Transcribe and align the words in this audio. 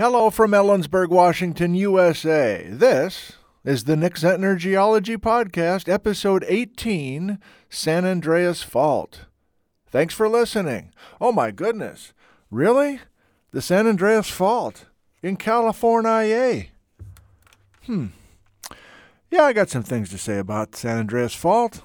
Hello 0.00 0.30
from 0.30 0.52
Ellensburg, 0.52 1.10
Washington, 1.10 1.74
USA. 1.74 2.66
This 2.70 3.32
is 3.66 3.84
the 3.84 3.98
Nick 3.98 4.14
Zentner 4.14 4.56
Geology 4.56 5.18
Podcast, 5.18 5.92
Episode 5.92 6.42
18 6.48 7.38
San 7.68 8.06
Andreas 8.06 8.62
Fault. 8.62 9.26
Thanks 9.86 10.14
for 10.14 10.26
listening. 10.26 10.94
Oh 11.20 11.32
my 11.32 11.50
goodness. 11.50 12.14
Really? 12.50 13.00
The 13.50 13.60
San 13.60 13.86
Andreas 13.86 14.30
Fault 14.30 14.86
in 15.22 15.36
California. 15.36 16.68
Hmm. 17.84 18.06
Yeah, 19.30 19.42
I 19.42 19.52
got 19.52 19.68
some 19.68 19.82
things 19.82 20.08
to 20.08 20.16
say 20.16 20.38
about 20.38 20.76
San 20.76 20.96
Andreas 20.96 21.34
Fault. 21.34 21.82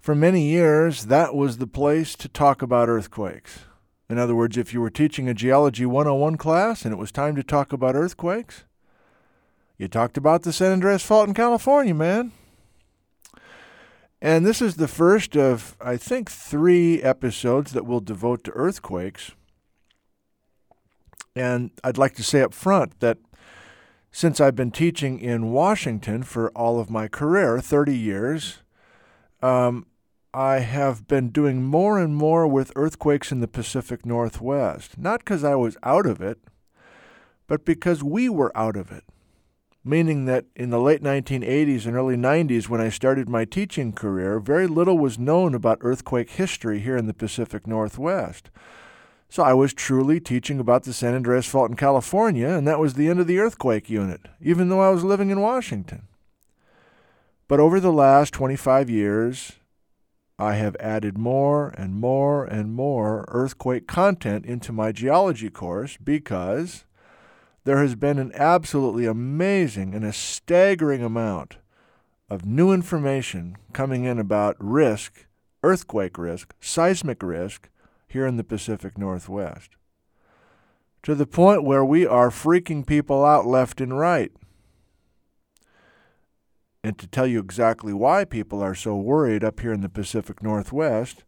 For 0.00 0.14
many 0.14 0.48
years, 0.48 1.04
that 1.04 1.34
was 1.34 1.58
the 1.58 1.66
place 1.66 2.14
to 2.14 2.28
talk 2.28 2.62
about 2.62 2.88
earthquakes. 2.88 3.66
In 4.10 4.18
other 4.18 4.34
words, 4.34 4.56
if 4.56 4.72
you 4.72 4.80
were 4.80 4.90
teaching 4.90 5.28
a 5.28 5.34
Geology 5.34 5.84
101 5.84 6.36
class 6.36 6.84
and 6.84 6.92
it 6.92 6.98
was 6.98 7.12
time 7.12 7.36
to 7.36 7.42
talk 7.42 7.72
about 7.72 7.94
earthquakes, 7.94 8.64
you 9.76 9.86
talked 9.86 10.16
about 10.16 10.42
the 10.42 10.52
San 10.52 10.72
Andreas 10.72 11.04
Fault 11.04 11.28
in 11.28 11.34
California, 11.34 11.94
man. 11.94 12.32
And 14.20 14.44
this 14.44 14.60
is 14.60 14.76
the 14.76 14.88
first 14.88 15.36
of, 15.36 15.76
I 15.80 15.96
think, 15.96 16.30
three 16.30 17.02
episodes 17.02 17.72
that 17.72 17.86
we'll 17.86 18.00
devote 18.00 18.42
to 18.44 18.50
earthquakes. 18.52 19.32
And 21.36 21.70
I'd 21.84 21.98
like 21.98 22.14
to 22.16 22.24
say 22.24 22.40
up 22.42 22.52
front 22.52 22.98
that 22.98 23.18
since 24.10 24.40
I've 24.40 24.56
been 24.56 24.72
teaching 24.72 25.20
in 25.20 25.52
Washington 25.52 26.24
for 26.24 26.50
all 26.50 26.80
of 26.80 26.90
my 26.90 27.06
career, 27.06 27.60
30 27.60 27.96
years, 27.96 28.58
um, 29.42 29.86
I 30.34 30.58
have 30.58 31.08
been 31.08 31.30
doing 31.30 31.62
more 31.62 31.98
and 31.98 32.14
more 32.14 32.46
with 32.46 32.72
earthquakes 32.76 33.32
in 33.32 33.40
the 33.40 33.48
Pacific 33.48 34.04
Northwest. 34.04 34.98
Not 34.98 35.20
because 35.20 35.42
I 35.42 35.54
was 35.54 35.76
out 35.82 36.04
of 36.04 36.20
it, 36.20 36.38
but 37.46 37.64
because 37.64 38.02
we 38.02 38.28
were 38.28 38.56
out 38.56 38.76
of 38.76 38.92
it. 38.92 39.04
Meaning 39.82 40.26
that 40.26 40.44
in 40.54 40.68
the 40.68 40.80
late 40.80 41.02
1980s 41.02 41.86
and 41.86 41.96
early 41.96 42.16
90s, 42.16 42.68
when 42.68 42.80
I 42.80 42.90
started 42.90 43.28
my 43.28 43.46
teaching 43.46 43.92
career, 43.92 44.38
very 44.38 44.66
little 44.66 44.98
was 44.98 45.18
known 45.18 45.54
about 45.54 45.78
earthquake 45.80 46.30
history 46.30 46.80
here 46.80 46.96
in 46.96 47.06
the 47.06 47.14
Pacific 47.14 47.66
Northwest. 47.66 48.50
So 49.30 49.42
I 49.42 49.54
was 49.54 49.72
truly 49.72 50.20
teaching 50.20 50.60
about 50.60 50.82
the 50.82 50.92
San 50.92 51.14
Andreas 51.14 51.46
Fault 51.46 51.70
in 51.70 51.76
California, 51.76 52.48
and 52.48 52.66
that 52.66 52.78
was 52.78 52.94
the 52.94 53.08
end 53.08 53.20
of 53.20 53.26
the 53.26 53.38
earthquake 53.38 53.88
unit, 53.88 54.22
even 54.42 54.68
though 54.68 54.80
I 54.80 54.90
was 54.90 55.04
living 55.04 55.30
in 55.30 55.40
Washington. 55.40 56.02
But 57.46 57.60
over 57.60 57.80
the 57.80 57.92
last 57.92 58.34
25 58.34 58.90
years, 58.90 59.57
I 60.38 60.54
have 60.54 60.76
added 60.78 61.18
more 61.18 61.68
and 61.76 61.94
more 61.94 62.44
and 62.44 62.72
more 62.72 63.24
earthquake 63.28 63.88
content 63.88 64.46
into 64.46 64.72
my 64.72 64.92
geology 64.92 65.50
course 65.50 65.96
because 65.96 66.84
there 67.64 67.78
has 67.82 67.96
been 67.96 68.18
an 68.18 68.30
absolutely 68.34 69.04
amazing 69.04 69.94
and 69.94 70.04
a 70.04 70.12
staggering 70.12 71.02
amount 71.02 71.56
of 72.30 72.46
new 72.46 72.72
information 72.72 73.56
coming 73.72 74.04
in 74.04 74.18
about 74.18 74.56
risk, 74.60 75.26
earthquake 75.64 76.16
risk, 76.16 76.54
seismic 76.60 77.22
risk 77.22 77.68
here 78.06 78.26
in 78.26 78.36
the 78.36 78.44
Pacific 78.44 78.96
Northwest. 78.96 79.70
To 81.02 81.14
the 81.14 81.26
point 81.26 81.64
where 81.64 81.84
we 81.84 82.06
are 82.06 82.30
freaking 82.30 82.86
people 82.86 83.24
out 83.24 83.46
left 83.46 83.80
and 83.80 83.98
right. 83.98 84.30
And 86.82 86.96
to 86.98 87.06
tell 87.06 87.26
you 87.26 87.40
exactly 87.40 87.92
why 87.92 88.24
people 88.24 88.62
are 88.62 88.74
so 88.74 88.96
worried 88.96 89.42
up 89.42 89.60
here 89.60 89.72
in 89.72 89.80
the 89.80 89.88
Pacific 89.88 90.42
Northwest, 90.42 91.24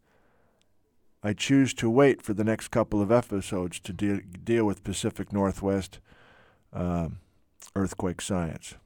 I 1.22 1.32
choose 1.32 1.74
to 1.74 1.90
wait 1.90 2.22
for 2.22 2.32
the 2.32 2.44
next 2.44 2.68
couple 2.68 3.02
of 3.02 3.12
episodes 3.12 3.78
to 3.80 3.92
de- 3.92 4.22
deal 4.22 4.64
with 4.64 4.84
Pacific 4.84 5.32
Northwest 5.32 6.00
um, 6.72 7.18
earthquake 7.74 8.20
science. 8.20 8.76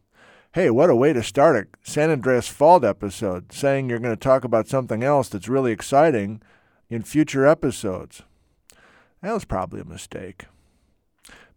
Hey, 0.53 0.71
what 0.71 0.91
a 0.91 0.97
way 0.97 1.13
to 1.13 1.23
start 1.23 1.57
a 1.57 1.67
San 1.89 2.11
Andreas 2.11 2.49
Fault 2.49 2.85
episode, 2.85 3.53
saying 3.53 3.89
you're 3.89 3.99
going 3.99 4.15
to 4.15 4.21
talk 4.21 4.45
about 4.45 4.69
something 4.69 5.03
else 5.03 5.29
that's 5.29 5.49
really 5.49 5.73
exciting 5.73 6.41
in 6.89 7.03
future 7.03 7.47
episodes. 7.47 8.23
That 9.21 9.35
was 9.35 9.45
probably 9.45 9.81
a 9.81 9.85
mistake. 9.85 10.45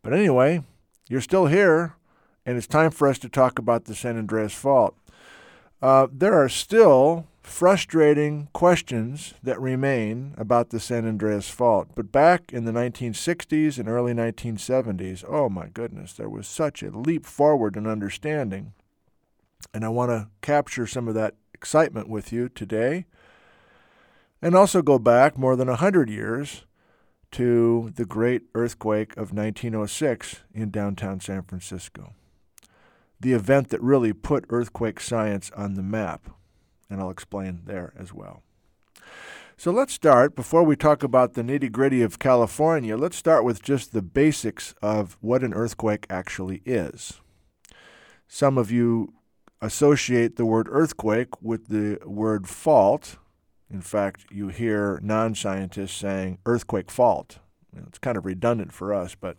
But 0.01 0.13
anyway, 0.13 0.63
you're 1.09 1.21
still 1.21 1.45
here, 1.47 1.95
and 2.47 2.55
it's 2.55 2.65
time 2.65 2.91
for 2.91 3.09
us 3.09 3.19
to 3.19 3.27
talk 3.27 3.59
about 3.59 3.85
the 3.85 3.93
San 3.93 4.17
Andreas 4.17 4.53
Fault. 4.53 4.95
Uh, 5.81 6.07
there 6.09 6.33
are 6.33 6.47
still 6.47 7.27
frustrating 7.43 8.47
questions 8.53 9.33
that 9.43 9.59
remain 9.59 10.33
about 10.37 10.69
the 10.69 10.79
San 10.79 11.05
Andreas 11.05 11.49
Fault. 11.49 11.89
But 11.93 12.13
back 12.13 12.53
in 12.53 12.63
the 12.63 12.71
1960s 12.71 13.77
and 13.77 13.89
early 13.89 14.13
1970s, 14.13 15.25
oh 15.27 15.49
my 15.49 15.67
goodness, 15.67 16.13
there 16.13 16.29
was 16.29 16.47
such 16.47 16.81
a 16.81 16.89
leap 16.89 17.25
forward 17.25 17.75
in 17.75 17.85
understanding. 17.85 18.71
And 19.73 19.83
I 19.83 19.89
want 19.89 20.11
to 20.11 20.29
capture 20.41 20.87
some 20.87 21.09
of 21.09 21.15
that 21.15 21.35
excitement 21.53 22.07
with 22.07 22.31
you 22.31 22.47
today 22.47 23.05
and 24.41 24.55
also 24.55 24.81
go 24.81 24.97
back 24.97 25.37
more 25.37 25.57
than 25.57 25.67
100 25.67 26.09
years 26.09 26.65
to 27.31 27.91
the 27.95 28.05
great 28.05 28.43
earthquake 28.55 29.11
of 29.17 29.33
1906 29.33 30.43
in 30.53 30.71
downtown 30.71 31.19
San 31.19 31.41
Francisco. 31.41 32.13
The 33.19 33.33
event 33.33 33.69
that 33.69 33.81
really 33.81 34.13
put 34.13 34.45
earthquake 34.49 34.99
science 34.99 35.51
on 35.55 35.73
the 35.73 35.83
map, 35.83 36.29
and 36.89 37.01
I'll 37.01 37.09
explain 37.09 37.61
there 37.65 37.93
as 37.97 38.13
well. 38.13 38.43
So 39.59 39.71
let's 39.71 39.93
start, 39.93 40.35
before 40.35 40.61
we 40.61 40.75
talk 40.75 41.01
about 41.01 41.33
the 41.33 41.41
nitty 41.41 41.71
gritty 41.71 42.03
of 42.03 42.19
California, 42.19 42.95
let's 42.95 43.17
start 43.17 43.43
with 43.43 43.63
just 43.63 43.91
the 43.91 44.03
basics 44.03 44.75
of 44.83 45.17
what 45.19 45.43
an 45.43 45.53
earthquake 45.53 46.05
actually 46.11 46.61
is. 46.63 47.19
Some 48.27 48.59
of 48.59 48.69
you 48.69 49.13
associate 49.59 50.35
the 50.35 50.45
word 50.45 50.67
earthquake 50.69 51.41
with 51.41 51.69
the 51.69 51.97
word 52.05 52.47
fault, 52.47 53.17
in 53.69 53.81
fact, 53.81 54.25
you 54.31 54.47
hear 54.47 54.99
non 55.01 55.35
scientists 55.35 55.95
saying 55.97 56.37
earthquake 56.45 56.89
fault. 56.89 57.39
It's 57.75 57.99
kind 57.99 58.17
of 58.17 58.25
redundant 58.25 58.71
for 58.71 58.93
us, 58.93 59.15
but 59.15 59.37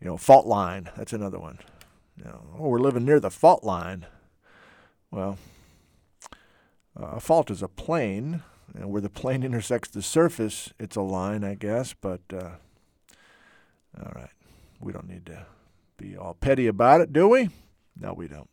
you 0.00 0.06
know, 0.06 0.16
fault 0.16 0.46
line, 0.46 0.90
that's 0.96 1.12
another 1.12 1.38
one. 1.38 1.58
You 2.16 2.24
know, 2.24 2.40
oh, 2.58 2.68
we're 2.68 2.78
living 2.78 3.04
near 3.04 3.20
the 3.20 3.30
fault 3.30 3.64
line. 3.64 4.06
Well, 5.10 5.38
uh, 6.98 7.06
a 7.06 7.20
fault 7.20 7.50
is 7.50 7.62
a 7.62 7.68
plane, 7.68 8.42
and 8.74 8.90
where 8.90 9.00
the 9.00 9.08
plane 9.08 9.42
intersects 9.44 9.90
the 9.90 10.02
surface, 10.02 10.72
it's 10.78 10.96
a 10.96 11.02
line, 11.02 11.44
I 11.44 11.54
guess, 11.54 11.94
but 11.94 12.20
uh, 12.32 12.50
all 13.98 14.12
right, 14.14 14.30
we 14.80 14.92
don't 14.92 15.08
need 15.08 15.26
to 15.26 15.46
be 15.96 16.16
all 16.16 16.34
petty 16.34 16.66
about 16.66 17.00
it, 17.00 17.12
do 17.12 17.28
we? 17.28 17.50
No, 17.98 18.12
we 18.12 18.28
don't. 18.28 18.48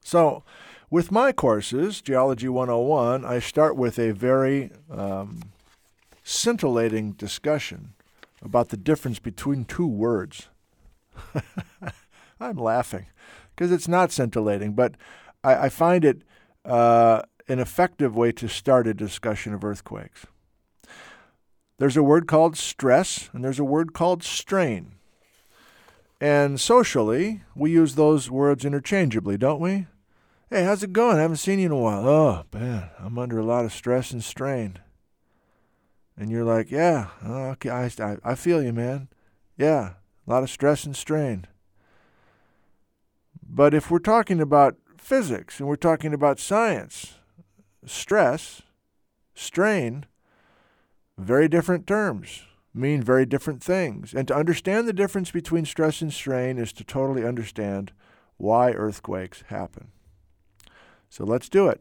So, 0.00 0.44
with 0.88 1.10
my 1.10 1.32
courses, 1.32 2.00
Geology 2.00 2.48
101, 2.48 3.24
I 3.24 3.40
start 3.40 3.76
with 3.76 3.98
a 3.98 4.12
very 4.12 4.70
um, 4.88 5.40
scintillating 6.22 7.12
discussion 7.12 7.94
about 8.40 8.68
the 8.68 8.76
difference 8.76 9.18
between 9.18 9.64
two 9.64 9.86
words. 9.86 10.48
I'm 12.40 12.56
laughing 12.56 13.06
because 13.54 13.72
it's 13.72 13.88
not 13.88 14.12
scintillating, 14.12 14.72
but 14.72 14.94
I, 15.42 15.54
I 15.54 15.68
find 15.68 16.04
it 16.04 16.22
uh, 16.64 17.22
an 17.48 17.58
effective 17.58 18.16
way 18.16 18.32
to 18.32 18.48
start 18.48 18.86
a 18.86 18.94
discussion 18.94 19.54
of 19.54 19.64
earthquakes. 19.64 20.26
There's 21.78 21.96
a 21.96 22.02
word 22.02 22.26
called 22.26 22.56
stress, 22.56 23.28
and 23.32 23.44
there's 23.44 23.58
a 23.58 23.64
word 23.64 23.92
called 23.92 24.22
strain. 24.22 24.92
And 26.20 26.58
socially, 26.58 27.42
we 27.54 27.70
use 27.70 27.94
those 27.94 28.30
words 28.30 28.64
interchangeably, 28.64 29.36
don't 29.36 29.60
we? 29.60 29.86
Hey, 30.48 30.64
how's 30.64 30.82
it 30.82 30.92
going? 30.92 31.18
I 31.18 31.22
haven't 31.22 31.36
seen 31.36 31.58
you 31.58 31.66
in 31.66 31.72
a 31.72 31.76
while. 31.76 32.08
Oh, 32.08 32.44
man, 32.52 32.90
I'm 32.98 33.18
under 33.18 33.38
a 33.38 33.44
lot 33.44 33.64
of 33.64 33.72
stress 33.72 34.12
and 34.12 34.24
strain. 34.24 34.78
And 36.16 36.30
you're 36.30 36.44
like, 36.44 36.70
yeah, 36.70 37.08
okay, 37.24 37.68
I, 37.68 37.90
I, 37.98 38.16
I 38.24 38.34
feel 38.34 38.62
you, 38.62 38.72
man. 38.72 39.08
Yeah, 39.58 39.94
a 40.26 40.30
lot 40.30 40.42
of 40.42 40.50
stress 40.50 40.84
and 40.84 40.96
strain. 40.96 41.46
But 43.48 43.74
if 43.74 43.90
we're 43.90 43.98
talking 43.98 44.40
about 44.40 44.76
physics 44.98 45.60
and 45.60 45.68
we're 45.68 45.76
talking 45.76 46.12
about 46.12 46.38
science, 46.38 47.14
stress, 47.84 48.62
strain, 49.34 50.06
very 51.16 51.48
different 51.48 51.86
terms 51.86 52.42
mean 52.76 53.02
very 53.02 53.24
different 53.24 53.62
things. 53.62 54.12
And 54.12 54.28
to 54.28 54.36
understand 54.36 54.86
the 54.86 54.92
difference 54.92 55.30
between 55.30 55.64
stress 55.64 56.02
and 56.02 56.12
strain 56.12 56.58
is 56.58 56.72
to 56.74 56.84
totally 56.84 57.26
understand 57.26 57.92
why 58.36 58.72
earthquakes 58.72 59.42
happen. 59.48 59.88
So 61.08 61.24
let's 61.24 61.48
do 61.48 61.68
it. 61.68 61.80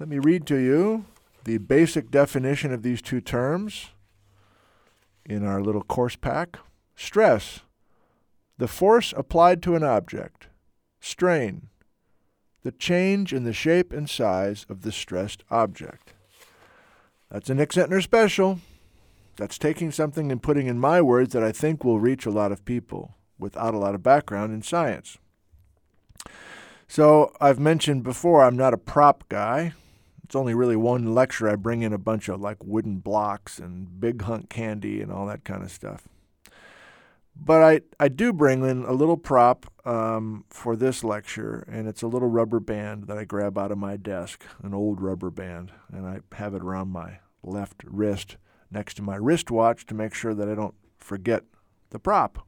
Let 0.00 0.08
me 0.08 0.18
read 0.18 0.46
to 0.46 0.56
you 0.56 1.06
the 1.44 1.58
basic 1.58 2.10
definition 2.10 2.72
of 2.72 2.82
these 2.82 3.00
two 3.00 3.20
terms 3.20 3.90
in 5.24 5.44
our 5.44 5.60
little 5.60 5.82
course 5.82 6.16
pack. 6.16 6.58
Stress, 6.96 7.60
the 8.58 8.68
force 8.68 9.14
applied 9.16 9.62
to 9.62 9.76
an 9.76 9.84
object. 9.84 10.48
Strain, 11.00 11.68
the 12.64 12.72
change 12.72 13.32
in 13.32 13.44
the 13.44 13.52
shape 13.52 13.92
and 13.92 14.10
size 14.10 14.66
of 14.68 14.82
the 14.82 14.92
stressed 14.92 15.44
object. 15.50 16.12
That's 17.30 17.48
a 17.48 17.54
Nick 17.54 17.70
Zentner 17.70 18.02
special. 18.02 18.58
That's 19.36 19.58
taking 19.58 19.92
something 19.92 20.32
and 20.32 20.42
putting 20.42 20.66
in 20.66 20.80
my 20.80 21.00
words 21.00 21.32
that 21.32 21.44
I 21.44 21.52
think 21.52 21.84
will 21.84 22.00
reach 22.00 22.26
a 22.26 22.30
lot 22.30 22.50
of 22.50 22.64
people 22.64 23.14
without 23.38 23.74
a 23.74 23.78
lot 23.78 23.94
of 23.94 24.02
background 24.02 24.52
in 24.52 24.62
science. 24.62 25.18
So 26.88 27.32
I've 27.40 27.60
mentioned 27.60 28.02
before 28.02 28.42
I'm 28.42 28.56
not 28.56 28.74
a 28.74 28.78
prop 28.78 29.28
guy. 29.28 29.74
It's 30.24 30.34
only 30.34 30.54
really 30.54 30.74
one 30.74 31.14
lecture 31.14 31.48
I 31.48 31.54
bring 31.54 31.82
in 31.82 31.92
a 31.92 31.98
bunch 31.98 32.28
of 32.28 32.40
like 32.40 32.64
wooden 32.64 32.98
blocks 32.98 33.58
and 33.58 34.00
big 34.00 34.22
hunk 34.22 34.48
candy 34.48 35.00
and 35.00 35.12
all 35.12 35.26
that 35.26 35.44
kind 35.44 35.62
of 35.62 35.70
stuff. 35.70 36.08
But 37.40 37.62
I, 37.62 37.80
I 38.00 38.08
do 38.08 38.32
bring 38.32 38.64
in 38.64 38.84
a 38.84 38.92
little 38.92 39.16
prop 39.16 39.72
um, 39.86 40.44
for 40.50 40.76
this 40.76 41.04
lecture, 41.04 41.64
and 41.70 41.88
it's 41.88 42.02
a 42.02 42.08
little 42.08 42.28
rubber 42.28 42.60
band 42.60 43.04
that 43.04 43.16
I 43.16 43.24
grab 43.24 43.56
out 43.56 43.70
of 43.70 43.78
my 43.78 43.96
desk, 43.96 44.44
an 44.62 44.74
old 44.74 45.00
rubber 45.00 45.30
band, 45.30 45.72
and 45.92 46.06
I 46.06 46.20
have 46.34 46.54
it 46.54 46.62
around 46.62 46.88
my 46.88 47.20
left 47.42 47.84
wrist 47.86 48.36
next 48.70 48.94
to 48.94 49.02
my 49.02 49.16
wristwatch 49.16 49.86
to 49.86 49.94
make 49.94 50.14
sure 50.14 50.34
that 50.34 50.48
I 50.48 50.54
don't 50.54 50.74
forget 50.98 51.44
the 51.90 51.98
prop. 51.98 52.46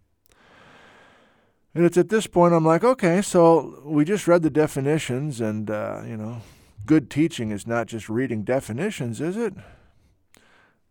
And 1.75 1.85
it's 1.85 1.97
at 1.97 2.09
this 2.09 2.27
point 2.27 2.53
I'm 2.53 2.65
like, 2.67 2.83
okay, 2.83 3.23
so 3.23 3.81
we 3.85 4.05
just 4.05 4.27
read 4.27 4.43
the 4.43 4.51
definitions, 4.51 5.41
and, 5.41 5.71
uh, 5.71 6.03
you 6.05 6.17
know, 6.17 6.43
good 6.85 7.09
teaching 7.09 7.53
is 7.53 7.67
not 7.67 7.87
just 7.87 8.09
reading 8.09 8.43
definitions, 8.43 9.21
is 9.21 9.37
it? 9.37 9.55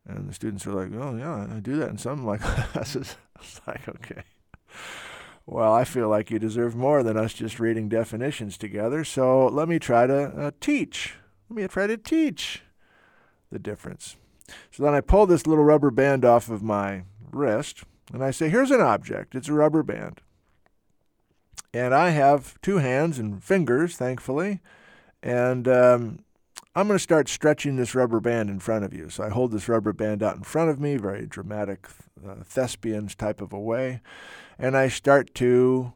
And 0.08 0.28
the 0.28 0.34
students 0.34 0.66
are 0.66 0.74
like, 0.74 0.90
oh, 0.94 1.16
yeah, 1.16 1.56
I 1.56 1.60
do 1.60 1.78
that 1.78 1.90
in 1.90 1.98
some 1.98 2.22
my 2.24 2.38
classes. 2.40 3.16
It's 3.42 3.62
like, 3.66 3.88
okay. 3.88 4.24
Well, 5.46 5.74
I 5.74 5.86
feel 5.86 6.10
like 6.10 6.30
you 6.30 6.40
deserve 6.40 6.76
more 6.76 7.04
than 7.04 7.16
us 7.16 7.34
just 7.34 7.58
reading 7.58 7.88
definitions 7.88 8.58
together, 8.58 9.06
so 9.06 9.48
let 9.48 9.70
me 9.70 9.80
try 9.80 10.08
to 10.08 10.24
uh, 10.28 10.52
teach. 10.60 11.16
Let 11.50 11.56
me 11.56 11.68
try 11.70 11.88
to 11.88 11.96
teach 11.96 12.64
the 13.50 13.58
difference. 13.58 14.18
So 14.72 14.84
then 14.84 14.94
I 14.94 15.02
pull 15.02 15.26
this 15.26 15.48
little 15.48 15.64
rubber 15.64 15.90
band 15.90 16.26
off 16.26 16.50
of 16.50 16.62
my 16.62 17.04
wrist, 17.32 17.84
and 18.14 18.24
I 18.24 18.32
say, 18.32 18.50
here's 18.50 18.72
an 18.72 18.82
object. 18.82 19.36
It's 19.36 19.48
a 19.48 19.54
rubber 19.54 19.84
band. 19.84 20.22
And 21.74 21.94
I 21.94 22.10
have 22.10 22.60
two 22.62 22.78
hands 22.78 23.20
and 23.20 23.44
fingers, 23.44 23.96
thankfully, 23.96 24.60
and 25.24 25.68
um, 25.68 26.20
I'm 26.76 26.88
going 26.88 26.98
to 26.98 27.04
start 27.04 27.28
stretching 27.28 27.76
this 27.76 27.96
rubber 27.96 28.20
band 28.20 28.50
in 28.50 28.60
front 28.60 28.86
of 28.86 28.94
you. 28.94 29.10
So 29.10 29.24
I 29.24 29.30
hold 29.30 29.52
this 29.52 29.68
rubber 29.68 29.92
band 29.92 30.22
out 30.22 30.36
in 30.38 30.44
front 30.44 30.70
of 30.70 30.80
me, 30.80 30.98
very 30.98 31.26
dramatic, 31.26 31.88
uh, 32.26 32.36
thespians 32.44 33.16
type 33.16 33.42
of 33.42 33.52
a 33.52 33.60
way, 33.60 34.02
and 34.58 34.78
I 34.78 34.88
start 34.88 35.34
to 35.36 35.94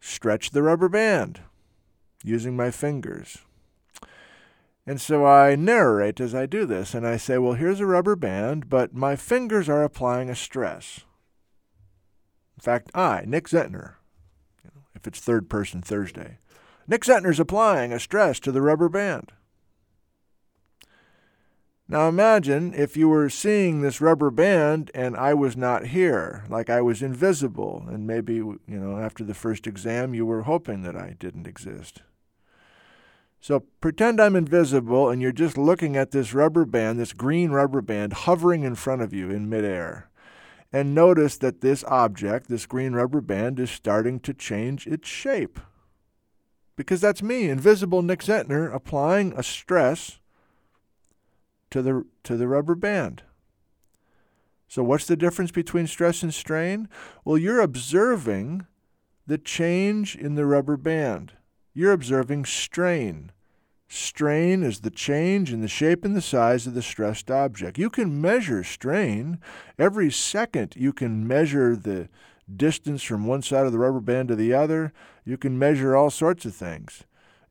stretch 0.00 0.50
the 0.50 0.62
rubber 0.62 0.90
band 0.90 1.40
using 2.22 2.54
my 2.54 2.70
fingers. 2.70 3.38
And 4.86 5.00
so 5.00 5.24
I 5.24 5.56
narrate 5.56 6.20
as 6.20 6.34
I 6.34 6.44
do 6.44 6.66
this, 6.66 6.92
and 6.92 7.06
I 7.06 7.16
say, 7.16 7.38
well, 7.38 7.54
here's 7.54 7.80
a 7.80 7.86
rubber 7.86 8.16
band, 8.16 8.68
but 8.68 8.94
my 8.94 9.16
fingers 9.16 9.68
are 9.70 9.82
applying 9.82 10.28
a 10.28 10.36
stress. 10.36 11.00
In 12.58 12.60
fact, 12.60 12.90
I, 12.94 13.24
Nick 13.26 13.48
Zentner, 13.48 13.94
if 14.94 15.06
it's 15.06 15.20
third 15.20 15.48
person 15.48 15.80
Thursday, 15.80 16.38
Nick 16.86 17.02
Zentner's 17.02 17.40
applying 17.40 17.94
a 17.94 17.98
stress 17.98 18.38
to 18.40 18.52
the 18.52 18.60
rubber 18.60 18.90
band. 18.90 19.32
Now 21.86 22.08
imagine 22.08 22.72
if 22.72 22.96
you 22.96 23.10
were 23.10 23.28
seeing 23.28 23.82
this 23.82 24.00
rubber 24.00 24.30
band 24.30 24.90
and 24.94 25.14
I 25.16 25.34
was 25.34 25.54
not 25.54 25.88
here, 25.88 26.44
like 26.48 26.70
I 26.70 26.80
was 26.80 27.02
invisible, 27.02 27.84
and 27.88 28.06
maybe, 28.06 28.36
you 28.36 28.58
know, 28.66 28.98
after 28.98 29.22
the 29.22 29.34
first 29.34 29.66
exam 29.66 30.14
you 30.14 30.24
were 30.24 30.42
hoping 30.42 30.82
that 30.82 30.96
I 30.96 31.14
didn't 31.18 31.46
exist. 31.46 32.02
So 33.38 33.64
pretend 33.82 34.18
I'm 34.18 34.34
invisible 34.34 35.10
and 35.10 35.20
you're 35.20 35.30
just 35.30 35.58
looking 35.58 35.94
at 35.94 36.12
this 36.12 36.32
rubber 36.32 36.64
band, 36.64 36.98
this 36.98 37.12
green 37.12 37.50
rubber 37.50 37.82
band 37.82 38.14
hovering 38.14 38.62
in 38.62 38.76
front 38.76 39.02
of 39.02 39.12
you 39.12 39.28
in 39.30 39.50
midair. 39.50 40.08
And 40.72 40.94
notice 40.94 41.36
that 41.38 41.60
this 41.60 41.84
object, 41.84 42.48
this 42.48 42.64
green 42.64 42.94
rubber 42.94 43.20
band, 43.20 43.60
is 43.60 43.70
starting 43.70 44.20
to 44.20 44.32
change 44.32 44.86
its 44.86 45.06
shape. 45.06 45.60
Because 46.76 47.02
that's 47.02 47.22
me, 47.22 47.50
invisible 47.50 48.00
Nick 48.00 48.20
Zentner, 48.20 48.74
applying 48.74 49.34
a 49.34 49.42
stress 49.42 50.18
to 51.74 51.82
the, 51.82 52.06
to 52.22 52.36
the 52.36 52.46
rubber 52.46 52.76
band. 52.76 53.24
So, 54.68 54.84
what's 54.84 55.08
the 55.08 55.16
difference 55.16 55.50
between 55.50 55.88
stress 55.88 56.22
and 56.22 56.32
strain? 56.32 56.88
Well, 57.24 57.36
you're 57.36 57.60
observing 57.60 58.66
the 59.26 59.38
change 59.38 60.14
in 60.14 60.36
the 60.36 60.46
rubber 60.46 60.76
band. 60.76 61.32
You're 61.72 61.90
observing 61.90 62.44
strain. 62.44 63.32
Strain 63.88 64.62
is 64.62 64.82
the 64.82 64.90
change 64.90 65.52
in 65.52 65.62
the 65.62 65.68
shape 65.68 66.04
and 66.04 66.14
the 66.14 66.22
size 66.22 66.68
of 66.68 66.74
the 66.74 66.82
stressed 66.82 67.28
object. 67.28 67.76
You 67.76 67.90
can 67.90 68.20
measure 68.20 68.62
strain. 68.62 69.40
Every 69.76 70.12
second, 70.12 70.74
you 70.76 70.92
can 70.92 71.26
measure 71.26 71.74
the 71.74 72.08
distance 72.56 73.02
from 73.02 73.26
one 73.26 73.42
side 73.42 73.66
of 73.66 73.72
the 73.72 73.80
rubber 73.80 74.00
band 74.00 74.28
to 74.28 74.36
the 74.36 74.54
other. 74.54 74.92
You 75.24 75.36
can 75.36 75.58
measure 75.58 75.96
all 75.96 76.10
sorts 76.10 76.44
of 76.44 76.54
things. 76.54 77.02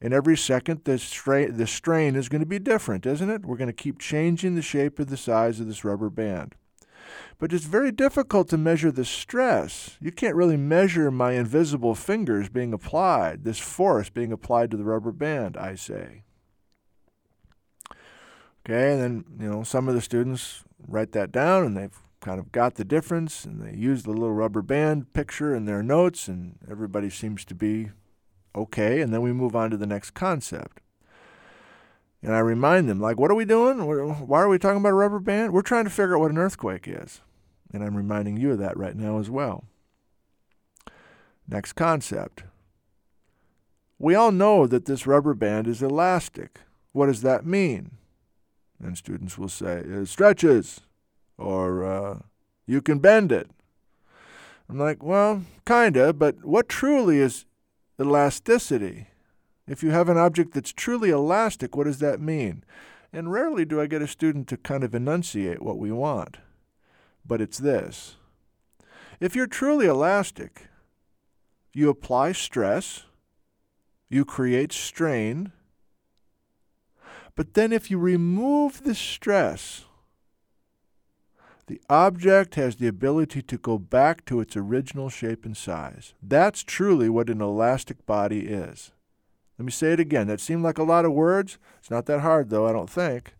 And 0.03 0.13
every 0.13 0.35
second, 0.35 0.81
the 0.83 0.99
strain, 0.99 1.55
the 1.55 1.65
strain 1.65 2.17
is 2.17 2.27
going 2.27 2.41
to 2.41 2.45
be 2.45 2.59
different, 2.59 3.05
isn't 3.05 3.29
it? 3.29 3.45
We're 3.45 3.55
going 3.55 3.67
to 3.67 3.73
keep 3.73 3.99
changing 3.99 4.55
the 4.55 4.61
shape 4.61 4.99
of 4.99 5.09
the 5.09 5.15
size 5.15 5.61
of 5.61 5.67
this 5.67 5.85
rubber 5.85 6.09
band. 6.09 6.55
But 7.39 7.53
it's 7.53 7.63
very 7.63 7.91
difficult 7.91 8.49
to 8.49 8.57
measure 8.57 8.91
the 8.91 9.05
stress. 9.05 9.97
You 10.01 10.11
can't 10.11 10.35
really 10.35 10.57
measure 10.57 11.09
my 11.09 11.31
invisible 11.31 11.95
fingers 11.95 12.49
being 12.49 12.73
applied, 12.73 13.45
this 13.45 13.59
force 13.59 14.09
being 14.09 14.33
applied 14.33 14.71
to 14.71 14.77
the 14.77 14.83
rubber 14.83 15.13
band, 15.13 15.55
I 15.55 15.75
say. 15.75 16.23
Okay, 18.65 18.93
and 18.93 19.01
then, 19.01 19.25
you 19.39 19.49
know, 19.49 19.63
some 19.63 19.87
of 19.87 19.95
the 19.95 20.01
students 20.01 20.65
write 20.85 21.13
that 21.13 21.31
down 21.31 21.65
and 21.65 21.77
they've 21.77 21.97
kind 22.19 22.41
of 22.41 22.51
got 22.51 22.75
the 22.75 22.85
difference 22.85 23.45
and 23.45 23.61
they 23.61 23.77
use 23.77 24.03
the 24.03 24.11
little 24.11 24.33
rubber 24.33 24.61
band 24.61 25.13
picture 25.13 25.55
in 25.55 25.63
their 25.63 25.81
notes 25.81 26.27
and 26.27 26.57
everybody 26.69 27.09
seems 27.09 27.45
to 27.45 27.55
be 27.55 27.91
Okay, 28.55 29.01
and 29.01 29.13
then 29.13 29.21
we 29.21 29.33
move 29.33 29.55
on 29.55 29.71
to 29.71 29.77
the 29.77 29.87
next 29.87 30.11
concept. 30.11 30.79
And 32.21 32.33
I 32.33 32.39
remind 32.39 32.87
them, 32.87 33.01
like, 33.01 33.19
what 33.19 33.31
are 33.31 33.35
we 33.35 33.45
doing? 33.45 33.79
Why 34.27 34.41
are 34.41 34.47
we 34.47 34.57
talking 34.57 34.77
about 34.77 34.89
a 34.89 34.95
rubber 34.95 35.19
band? 35.19 35.51
We're 35.51 35.61
trying 35.61 35.83
to 35.83 35.89
figure 35.89 36.15
out 36.15 36.21
what 36.21 36.31
an 36.31 36.37
earthquake 36.37 36.87
is. 36.87 37.21
And 37.73 37.83
I'm 37.83 37.97
reminding 37.97 38.37
you 38.37 38.51
of 38.51 38.59
that 38.59 38.77
right 38.77 38.95
now 38.95 39.19
as 39.19 39.29
well. 39.29 39.65
Next 41.47 41.73
concept. 41.73 42.43
We 43.99 44.15
all 44.15 44.31
know 44.31 44.67
that 44.67 44.85
this 44.85 45.07
rubber 45.07 45.33
band 45.33 45.67
is 45.67 45.81
elastic. 45.81 46.59
What 46.91 47.07
does 47.07 47.21
that 47.21 47.45
mean? 47.45 47.91
And 48.81 48.97
students 48.97 49.37
will 49.37 49.49
say, 49.49 49.77
it 49.77 50.07
stretches, 50.07 50.81
or 51.37 51.85
uh, 51.85 52.19
you 52.65 52.81
can 52.81 52.99
bend 52.99 53.31
it. 53.31 53.49
I'm 54.69 54.77
like, 54.77 55.03
well, 55.03 55.43
kinda, 55.65 56.13
but 56.13 56.45
what 56.45 56.69
truly 56.69 57.17
is 57.17 57.45
elasticity. 57.99 59.07
If 59.67 59.83
you 59.83 59.91
have 59.91 60.09
an 60.09 60.17
object 60.17 60.53
that's 60.53 60.73
truly 60.73 61.09
elastic, 61.09 61.75
what 61.75 61.85
does 61.85 61.99
that 61.99 62.19
mean? 62.19 62.63
And 63.11 63.31
rarely 63.31 63.65
do 63.65 63.79
I 63.79 63.87
get 63.87 64.01
a 64.01 64.07
student 64.07 64.47
to 64.49 64.57
kind 64.57 64.83
of 64.83 64.95
enunciate 64.95 65.61
what 65.61 65.77
we 65.77 65.91
want. 65.91 66.37
But 67.25 67.41
it's 67.41 67.57
this. 67.57 68.17
If 69.19 69.35
you're 69.35 69.47
truly 69.47 69.85
elastic, 69.85 70.67
you 71.73 71.89
apply 71.89 72.33
stress, 72.33 73.03
you 74.09 74.25
create 74.25 74.73
strain, 74.73 75.51
but 77.35 77.53
then 77.53 77.71
if 77.71 77.89
you 77.89 77.97
remove 77.97 78.83
the 78.83 78.95
stress, 78.95 79.85
the 81.67 81.81
object 81.89 82.55
has 82.55 82.75
the 82.75 82.87
ability 82.87 83.41
to 83.41 83.57
go 83.57 83.77
back 83.77 84.25
to 84.25 84.41
its 84.41 84.57
original 84.57 85.09
shape 85.09 85.45
and 85.45 85.55
size. 85.55 86.13
That's 86.21 86.63
truly 86.63 87.09
what 87.09 87.29
an 87.29 87.41
elastic 87.41 88.05
body 88.05 88.47
is. 88.47 88.91
Let 89.57 89.65
me 89.65 89.71
say 89.71 89.93
it 89.93 89.99
again. 89.99 90.27
That 90.27 90.41
seemed 90.41 90.63
like 90.63 90.77
a 90.77 90.83
lot 90.83 91.05
of 91.05 91.13
words. 91.13 91.57
It's 91.79 91.91
not 91.91 92.05
that 92.07 92.21
hard, 92.21 92.49
though, 92.49 92.67
I 92.67 92.73
don't 92.73 92.89
think. 92.89 93.35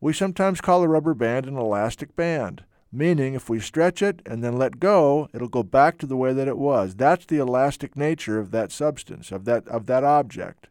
We 0.00 0.12
sometimes 0.12 0.60
call 0.60 0.82
a 0.82 0.88
rubber 0.88 1.14
band 1.14 1.46
an 1.46 1.56
elastic 1.56 2.14
band, 2.14 2.64
meaning 2.92 3.34
if 3.34 3.50
we 3.50 3.58
stretch 3.58 4.00
it 4.00 4.22
and 4.24 4.42
then 4.42 4.56
let 4.56 4.78
go, 4.78 5.28
it'll 5.34 5.48
go 5.48 5.64
back 5.64 5.98
to 5.98 6.06
the 6.06 6.16
way 6.16 6.32
that 6.32 6.48
it 6.48 6.56
was. 6.56 6.94
That's 6.94 7.26
the 7.26 7.38
elastic 7.38 7.96
nature 7.96 8.38
of 8.38 8.50
that 8.52 8.70
substance, 8.70 9.32
of 9.32 9.44
that, 9.44 9.66
of 9.68 9.86
that 9.86 10.04
object. 10.04 10.68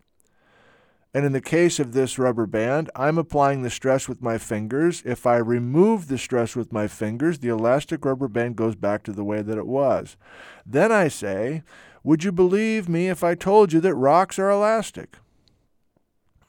And 1.17 1.25
in 1.25 1.31
the 1.31 1.41
case 1.41 1.79
of 1.79 1.93
this 1.93 2.19
rubber 2.19 2.45
band, 2.45 2.91
I'm 2.95 3.17
applying 3.17 3.63
the 3.63 3.71
stress 3.71 4.07
with 4.07 4.21
my 4.21 4.37
fingers. 4.37 5.01
If 5.03 5.25
I 5.25 5.37
remove 5.37 6.09
the 6.09 6.17
stress 6.19 6.55
with 6.55 6.71
my 6.71 6.87
fingers, 6.87 7.39
the 7.39 7.47
elastic 7.47 8.05
rubber 8.05 8.27
band 8.27 8.55
goes 8.55 8.75
back 8.75 9.01
to 9.05 9.11
the 9.11 9.23
way 9.23 9.41
that 9.41 9.57
it 9.57 9.65
was. 9.65 10.15
Then 10.63 10.91
I 10.91 11.07
say, 11.07 11.63
would 12.03 12.23
you 12.23 12.31
believe 12.31 12.87
me 12.87 13.07
if 13.07 13.23
I 13.23 13.33
told 13.33 13.73
you 13.73 13.79
that 13.79 13.95
rocks 13.95 14.37
are 14.37 14.51
elastic? 14.51 15.17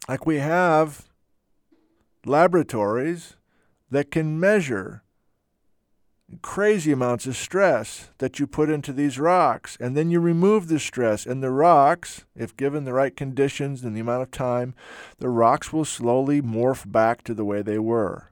Like 0.07 0.27
we 0.27 0.37
have 0.37 1.09
laboratories 2.27 3.37
that 3.91 4.11
can 4.11 4.39
measure 4.39 5.03
crazy 6.43 6.93
amounts 6.93 7.27
of 7.27 7.37
stress 7.37 8.11
that 8.19 8.39
you 8.39 8.47
put 8.47 8.71
into 8.71 8.93
these 8.93 9.19
rocks. 9.19 9.77
And 9.81 9.97
then 9.97 10.11
you 10.11 10.21
remove 10.21 10.69
the 10.69 10.79
stress. 10.79 11.27
And 11.27 11.43
the 11.43 11.51
rocks, 11.51 12.25
if 12.37 12.57
given 12.57 12.85
the 12.85 12.93
right 12.93 13.17
conditions 13.17 13.83
and 13.85 13.97
the 13.97 14.01
amount 14.01 14.23
of 14.23 14.31
time, 14.31 14.75
the 15.19 15.29
rocks 15.29 15.73
will 15.73 15.85
slowly 15.85 16.43
morph 16.43 16.91
back 16.91 17.23
to 17.25 17.35
the 17.35 17.45
way 17.45 17.63
they 17.63 17.79
were. 17.79 18.31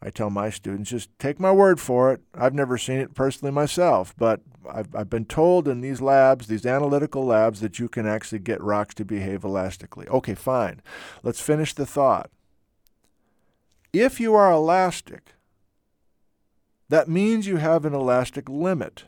I 0.00 0.10
tell 0.10 0.30
my 0.30 0.50
students, 0.50 0.90
just 0.90 1.10
take 1.18 1.40
my 1.40 1.50
word 1.50 1.80
for 1.80 2.12
it. 2.12 2.20
I've 2.34 2.54
never 2.54 2.76
seen 2.76 2.98
it 2.98 3.14
personally 3.14 3.50
myself, 3.50 4.14
but 4.16 4.40
I've, 4.70 4.94
I've 4.94 5.10
been 5.10 5.24
told 5.24 5.66
in 5.66 5.80
these 5.80 6.00
labs, 6.00 6.46
these 6.46 6.66
analytical 6.66 7.24
labs, 7.24 7.60
that 7.60 7.78
you 7.78 7.88
can 7.88 8.06
actually 8.06 8.40
get 8.40 8.62
rocks 8.62 8.94
to 8.96 9.04
behave 9.04 9.42
elastically. 9.42 10.06
Okay, 10.08 10.34
fine. 10.34 10.82
Let's 11.22 11.40
finish 11.40 11.72
the 11.72 11.86
thought. 11.86 12.30
If 13.92 14.20
you 14.20 14.34
are 14.34 14.52
elastic, 14.52 15.32
that 16.88 17.08
means 17.08 17.46
you 17.46 17.56
have 17.56 17.84
an 17.84 17.94
elastic 17.94 18.48
limit. 18.48 19.04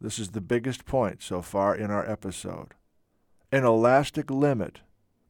This 0.00 0.18
is 0.18 0.30
the 0.30 0.40
biggest 0.40 0.84
point 0.84 1.22
so 1.22 1.42
far 1.42 1.74
in 1.74 1.90
our 1.90 2.08
episode. 2.08 2.74
An 3.52 3.64
elastic 3.64 4.30
limit. 4.30 4.80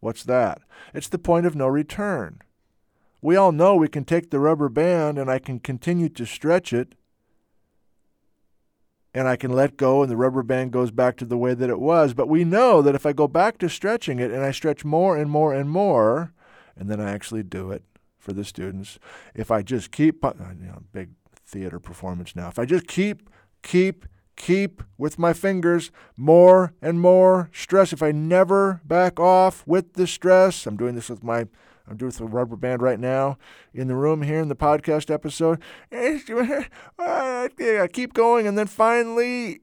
What's 0.00 0.25
that? 0.25 0.62
It's 0.94 1.08
the 1.08 1.18
point 1.18 1.46
of 1.46 1.56
no 1.56 1.66
return. 1.66 2.40
We 3.22 3.37
all 3.37 3.52
know 3.52 3.75
we 3.75 3.88
can 3.88 4.04
take 4.04 4.30
the 4.30 4.40
rubber 4.40 4.68
band 4.68 5.18
and 5.18 5.30
I 5.30 5.38
can 5.38 5.58
continue 5.58 6.08
to 6.10 6.25
stretch 6.25 6.72
it 6.72 6.94
and 9.12 9.26
I 9.26 9.37
can 9.37 9.52
let 9.52 9.76
go 9.76 10.02
and 10.02 10.10
the 10.10 10.16
rubber 10.16 10.42
band 10.42 10.72
goes 10.72 10.90
back 10.90 11.16
to 11.16 11.25
the 11.25 11.37
way 11.37 11.54
that 11.54 11.68
it 11.68 11.80
was. 11.80 12.14
But 12.14 12.28
we 12.28 12.44
know 12.44 12.80
that 12.80 12.94
if 12.94 13.04
I 13.04 13.12
go 13.12 13.26
back 13.26 13.58
to 13.58 13.68
stretching 13.68 14.18
it 14.20 14.30
and 14.30 14.42
I 14.42 14.52
stretch 14.52 14.84
more 14.84 15.16
and 15.16 15.30
more 15.30 15.52
and 15.52 15.68
more, 15.68 16.32
and 16.76 16.88
then 16.88 17.00
I 17.00 17.10
actually 17.10 17.42
do 17.42 17.70
it 17.72 17.82
for 18.18 18.32
the 18.32 18.44
students, 18.44 18.99
if 19.34 19.50
I 19.50 19.62
just 19.62 19.90
keep, 19.90 20.22
you 20.25 20.66
know, 20.66 20.82
big 20.92 21.10
theater 21.50 21.78
performance 21.78 22.35
now, 22.37 22.49
if 22.49 22.59
I 22.59 22.64
just 22.64 22.87
keep, 22.87 23.28
keep, 23.62 24.07
keep 24.37 24.83
with 24.97 25.19
my 25.19 25.33
fingers 25.33 25.90
more 26.16 26.73
and 26.80 27.00
more 27.00 27.50
stress, 27.52 27.92
if 27.92 28.02
I 28.02 28.12
never 28.12 28.80
back 28.85 29.21
off 29.21 29.66
with 29.66 29.95
the 29.95 30.07
stress, 30.07 30.66
I'm 30.66 30.76
doing 30.76 30.95
this 30.95 31.11
with 31.11 31.23
my 31.23 31.47
I'm 31.90 31.97
doing 31.97 32.11
with 32.11 32.21
a 32.21 32.25
rubber 32.25 32.54
band 32.54 32.83
right 32.83 33.00
now 33.00 33.37
in 33.75 33.88
the 33.88 33.97
room 33.97 34.23
here 34.23 34.38
in 34.38 34.49
the 34.49 34.54
podcast 34.54 35.12
episode. 35.12 35.61
I 35.90 37.88
keep 37.92 38.14
going, 38.14 38.47
and 38.47 38.57
then 38.57 38.69
finally, 38.69 39.62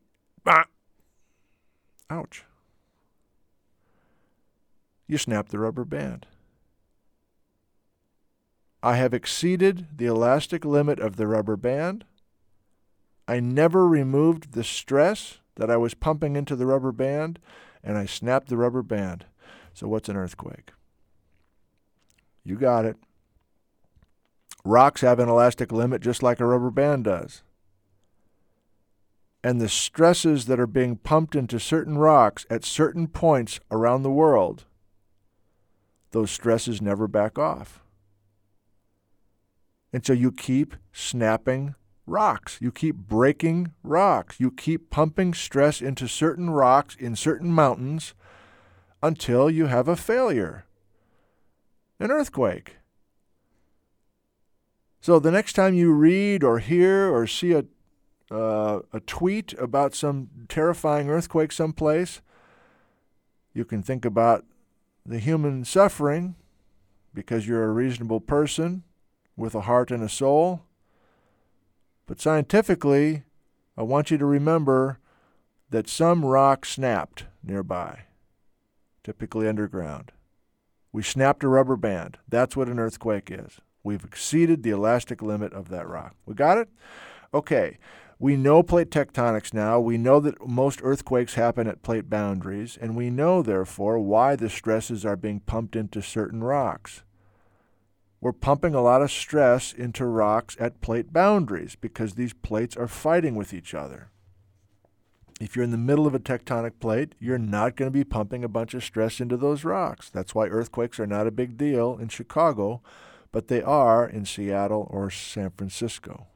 ouch. 2.10 2.44
You 5.08 5.18
snap 5.18 5.50
the 5.50 5.60
rubber 5.60 5.86
band. 5.86 6.28
I 8.84 8.96
have 8.98 9.14
exceeded 9.14 9.88
the 9.98 10.06
elastic 10.06 10.64
limit 10.64 11.00
of 11.00 11.16
the 11.16 11.28
rubber 11.28 11.58
band. 11.58 12.06
I 13.28 13.40
never 13.40 13.88
removed 13.88 14.54
the 14.54 14.64
stress 14.64 15.40
that 15.56 15.70
I 15.72 15.78
was 15.78 15.94
pumping 15.94 16.36
into 16.36 16.56
the 16.56 16.66
rubber 16.66 16.92
band, 16.92 17.40
and 17.84 17.98
I 17.98 18.06
snapped 18.06 18.50
the 18.50 18.58
rubber 18.58 18.84
band. 18.84 19.26
So, 19.74 19.88
what's 19.88 20.10
an 20.10 20.16
earthquake? 20.16 20.72
You 22.44 22.56
got 22.56 22.86
it. 22.86 22.98
Rocks 24.64 25.02
have 25.02 25.20
an 25.20 25.30
elastic 25.30 25.72
limit 25.72 26.02
just 26.02 26.22
like 26.22 26.40
a 26.40 26.46
rubber 26.46 26.72
band 26.72 27.06
does. 27.06 27.42
And 29.44 29.60
the 29.60 29.70
stresses 29.70 30.46
that 30.46 30.60
are 30.60 30.68
being 30.68 30.98
pumped 30.98 31.36
into 31.36 31.60
certain 31.60 31.98
rocks 31.98 32.46
at 32.50 32.66
certain 32.66 33.08
points 33.08 33.60
around 33.72 34.04
the 34.04 34.12
world, 34.12 34.66
those 36.12 36.32
stresses 36.32 36.82
never 36.82 37.08
back 37.08 37.38
off. 37.38 37.82
And 39.94 40.06
so 40.06 40.14
you 40.14 40.32
keep 40.32 40.76
snapping 40.92 41.76
rocks. 42.06 42.58
You 42.62 42.72
keep 42.72 42.96
breaking 42.96 43.74
rocks. 43.84 44.40
You 44.40 44.52
keep 44.52 44.90
pumping 44.90 45.34
stress 45.34 45.82
into 45.82 46.08
certain 46.08 46.50
rocks 46.50 46.96
in 46.96 47.16
certain 47.16 47.52
mountains 47.52 48.14
until 49.02 49.50
you 49.50 49.68
have 49.68 49.88
a 49.88 49.96
failure 49.96 50.66
an 52.00 52.12
earthquake. 52.12 52.78
So 55.00 55.20
the 55.20 55.32
next 55.32 55.54
time 55.54 55.74
you 55.74 55.94
read 55.94 56.44
or 56.44 56.60
hear 56.60 57.10
or 57.10 57.28
see 57.28 57.54
a, 57.54 57.66
uh, 58.30 58.82
a 58.94 59.00
tweet 59.02 59.54
about 59.54 59.96
some 59.96 60.30
terrifying 60.50 61.10
earthquake 61.10 61.52
someplace, 61.52 62.22
you 63.54 63.66
can 63.66 63.82
think 63.82 64.06
about 64.06 64.46
the 65.06 65.20
human 65.20 65.66
suffering 65.66 66.36
because 67.14 67.48
you're 67.48 67.64
a 67.64 67.72
reasonable 67.72 68.20
person 68.20 68.84
with 69.38 69.56
a 69.56 69.62
heart 69.62 69.92
and 69.92 70.04
a 70.04 70.10
soul. 70.10 70.64
But 72.08 72.20
scientifically, 72.20 73.24
I 73.78 73.84
want 73.84 74.12
you 74.12 74.18
to 74.18 74.26
remember 74.26 74.98
that 75.70 75.88
some 75.88 76.26
rock 76.26 76.66
snapped 76.66 77.26
nearby, 77.44 78.00
typically 79.04 79.48
underground. 79.48 80.12
We 80.92 81.04
snapped 81.04 81.44
a 81.44 81.48
rubber 81.48 81.76
band. 81.76 82.18
That's 82.28 82.58
what 82.58 82.70
an 82.70 82.80
earthquake 82.80 83.30
is. 83.30 83.62
We've 83.84 84.04
exceeded 84.04 84.64
the 84.64 84.72
elastic 84.72 85.22
limit 85.22 85.54
of 85.54 85.70
that 85.70 85.88
rock. 85.88 86.16
We 86.26 86.34
got 86.34 86.58
it? 86.58 86.70
Okay. 87.34 87.78
We 88.20 88.36
know 88.36 88.64
plate 88.64 88.90
tectonics 88.90 89.54
now. 89.54 89.80
We 89.80 89.98
know 89.98 90.20
that 90.22 90.48
most 90.48 90.80
earthquakes 90.82 91.36
happen 91.36 91.68
at 91.68 91.84
plate 91.84 92.10
boundaries, 92.10 92.76
and 92.82 92.96
we 92.96 93.12
know, 93.12 93.44
therefore, 93.44 94.00
why 94.00 94.36
the 94.36 94.50
stresses 94.50 95.06
are 95.06 95.16
being 95.16 95.42
pumped 95.42 95.76
into 95.76 96.02
certain 96.02 96.44
rocks. 96.44 97.04
We're 98.20 98.32
pumping 98.32 98.74
a 98.74 98.82
lot 98.82 99.02
of 99.02 99.12
stress 99.12 99.74
into 99.74 100.06
rocks 100.06 100.58
at 100.60 100.82
plate 100.82 101.14
boundaries 101.14 101.76
because 101.76 102.14
these 102.14 102.34
plates 102.34 102.76
are 102.76 102.88
fighting 102.88 103.36
with 103.36 103.54
each 103.54 103.74
other 103.74 104.10
if 105.40 105.56
you're 105.56 105.66
in 105.66 105.72
the 105.72 105.78
middle 105.78 106.08
of 106.08 106.16
a 106.16 106.20
tectonic 106.20 106.80
plate, 106.80 107.14
you're 107.20 107.38
not 107.38 107.76
going 107.76 107.92
to 107.92 107.98
be 107.98 108.04
pumping 108.04 108.44
a 108.44 108.50
bunch 108.50 108.74
of 108.74 108.84
stress 108.84 109.20
into 109.20 109.38
those 109.38 109.64
rocks. 109.64 110.10
That's 110.10 110.34
why 110.34 110.48
earthquakes 110.48 111.00
are 111.00 111.08
not 111.08 111.28
a 111.28 111.32
big 111.32 111.58
deal 111.58 111.98
in 112.00 112.08
Chicago, 112.08 112.82
but 113.32 113.48
they 113.48 113.62
are 113.62 114.08
in 114.08 114.26
Seattle 114.26 114.88
or 114.90 115.10
San 115.10 115.52
Francisco. 115.52 116.28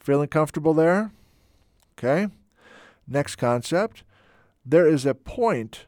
Feeling 0.00 0.28
comfortable 0.28 0.74
there? 0.74 1.12
Okay. 1.98 2.28
Next 3.06 3.36
concept 3.36 4.02
there 4.64 4.86
is 4.86 5.06
a 5.06 5.14
point 5.14 5.86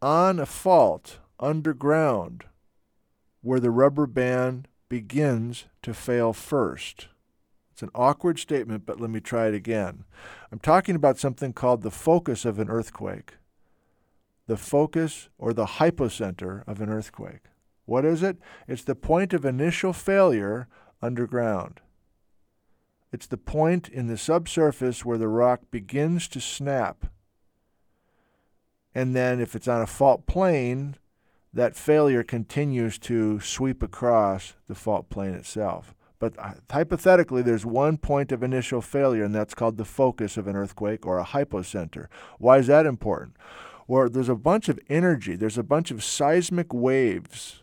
on 0.00 0.38
a 0.38 0.46
fault 0.46 1.18
underground 1.38 2.44
where 3.42 3.60
the 3.60 3.70
rubber 3.70 4.06
band 4.06 4.68
begins 4.88 5.66
to 5.82 5.94
fail 5.94 6.32
first. 6.32 7.08
It's 7.72 7.82
an 7.82 7.90
awkward 7.94 8.38
statement, 8.38 8.84
but 8.84 9.00
let 9.00 9.08
me 9.08 9.20
try 9.20 9.46
it 9.46 9.54
again. 9.54 10.04
I'm 10.52 10.58
talking 10.58 10.94
about 10.94 11.18
something 11.18 11.52
called 11.52 11.82
the 11.82 11.90
focus 11.90 12.44
of 12.44 12.58
an 12.58 12.68
earthquake. 12.68 13.34
The 14.46 14.58
focus 14.58 15.28
or 15.38 15.52
the 15.52 15.64
hypocenter 15.64 16.62
of 16.66 16.80
an 16.80 16.90
earthquake. 16.90 17.44
What 17.86 18.04
is 18.04 18.22
it? 18.22 18.36
It's 18.68 18.84
the 18.84 18.94
point 18.94 19.32
of 19.32 19.44
initial 19.44 19.92
failure 19.92 20.68
underground. 21.00 21.80
It's 23.12 23.26
the 23.26 23.36
point 23.36 23.88
in 23.88 24.06
the 24.06 24.18
subsurface 24.18 25.04
where 25.04 25.18
the 25.18 25.28
rock 25.28 25.62
begins 25.70 26.28
to 26.28 26.40
snap. 26.40 27.06
And 28.94 29.16
then, 29.16 29.40
if 29.40 29.54
it's 29.54 29.68
on 29.68 29.80
a 29.80 29.86
fault 29.86 30.26
plane, 30.26 30.96
that 31.52 31.76
failure 31.76 32.22
continues 32.22 32.98
to 32.98 33.40
sweep 33.40 33.82
across 33.82 34.54
the 34.68 34.74
fault 34.74 35.08
plane 35.08 35.34
itself. 35.34 35.94
But 36.18 36.38
uh, 36.38 36.52
hypothetically, 36.70 37.42
there's 37.42 37.66
one 37.66 37.96
point 37.96 38.30
of 38.30 38.42
initial 38.42 38.82
failure, 38.82 39.24
and 39.24 39.34
that's 39.34 39.54
called 39.54 39.78
the 39.78 39.84
focus 39.84 40.36
of 40.36 40.46
an 40.46 40.54
earthquake 40.54 41.06
or 41.06 41.18
a 41.18 41.24
hypocenter. 41.24 42.06
Why 42.38 42.58
is 42.58 42.66
that 42.68 42.86
important? 42.86 43.36
Well, 43.88 44.08
there's 44.08 44.28
a 44.28 44.36
bunch 44.36 44.68
of 44.68 44.78
energy, 44.88 45.34
there's 45.34 45.58
a 45.58 45.64
bunch 45.64 45.90
of 45.90 46.04
seismic 46.04 46.72
waves. 46.72 47.62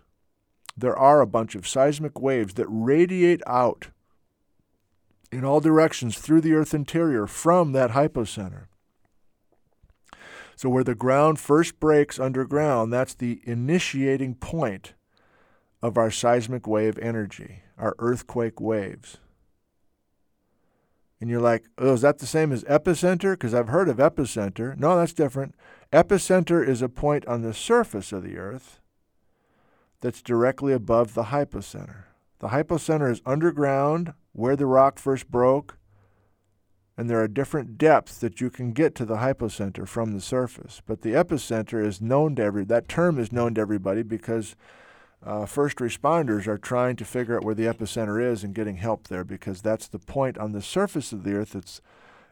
There 0.76 0.98
are 0.98 1.22
a 1.22 1.28
bunch 1.28 1.56
of 1.56 1.68
seismic 1.68 2.20
waves 2.20 2.56
that 2.56 2.68
radiate 2.68 3.42
out 3.48 3.88
in 5.32 5.44
all 5.44 5.60
directions 5.60 6.20
through 6.20 6.42
the 6.42 6.54
Earth 6.54 6.74
interior 6.74 7.28
from 7.28 7.72
that 7.72 7.92
hypocenter. 7.92 8.66
So, 10.58 10.68
where 10.68 10.84
the 10.84 10.96
ground 10.96 11.40
first 11.40 11.80
breaks 11.80 12.20
underground, 12.20 12.92
that's 12.92 13.14
the 13.14 13.40
initiating 13.44 14.36
point 14.36 14.96
of 15.82 15.98
our 15.98 16.12
seismic 16.12 16.68
wave 16.68 17.00
energy 17.00 17.62
our 17.78 17.96
earthquake 18.00 18.60
waves. 18.60 19.18
And 21.20 21.30
you're 21.30 21.42
like, 21.42 21.66
oh, 21.78 21.94
is 21.94 22.02
that 22.02 22.20
the 22.20 22.28
same 22.28 22.52
as 22.52 22.64
epicenter? 22.66 23.34
Because 23.34 23.54
I've 23.54 23.70
heard 23.70 23.90
of 23.90 23.98
epicenter. 23.98 24.78
No, 24.78 24.98
that's 24.98 25.14
different. 25.14 25.56
Epicenter 25.92 26.68
is 26.68 26.82
a 26.82 26.90
point 26.90 27.26
on 27.26 27.42
the 27.42 27.54
surface 27.54 28.12
of 28.12 28.24
the 28.24 28.38
earth 28.38 28.80
that's 30.02 30.22
directly 30.22 30.74
above 30.74 31.16
the 31.16 31.26
hypocenter. 31.26 32.04
The 32.40 32.50
hypocenter 32.50 33.12
is 33.12 33.22
underground 33.26 34.14
where 34.34 34.56
the 34.56 34.68
rock 34.68 35.00
first 35.00 35.32
broke, 35.32 35.77
and 36.98 37.10
there 37.10 37.22
are 37.22 37.28
different 37.28 37.78
depths 37.78 38.18
that 38.18 38.42
you 38.42 38.50
can 38.50 38.74
get 38.74 38.96
to 38.96 39.06
the 39.06 39.18
hypocenter 39.18 39.88
from 39.88 40.14
the 40.14 40.22
surface. 40.22 40.82
But 40.86 41.04
the 41.04 41.14
epicenter 41.14 41.86
is 41.86 42.02
known 42.02 42.36
to 42.36 42.44
every 42.44 42.66
that 42.66 42.88
term 42.88 43.20
is 43.20 43.32
known 43.32 43.54
to 43.54 43.62
everybody 43.62 44.02
because 44.02 44.56
uh, 45.24 45.46
first 45.46 45.78
responders 45.78 46.48
are 46.48 46.58
trying 46.58 46.96
to 46.96 47.06
figure 47.06 47.38
out 47.38 47.44
where 47.44 47.56
the 47.56 47.66
epicenter 47.66 48.22
is 48.22 48.44
and 48.44 48.56
getting 48.56 48.78
help 48.78 49.08
there 49.08 49.24
because 49.24 49.62
that's 49.62 49.88
the 49.88 50.00
point 50.00 50.38
on 50.38 50.54
the 50.54 50.62
surface 50.62 51.12
of 51.12 51.24
the 51.24 51.34
earth 51.34 51.52
that's 51.52 51.82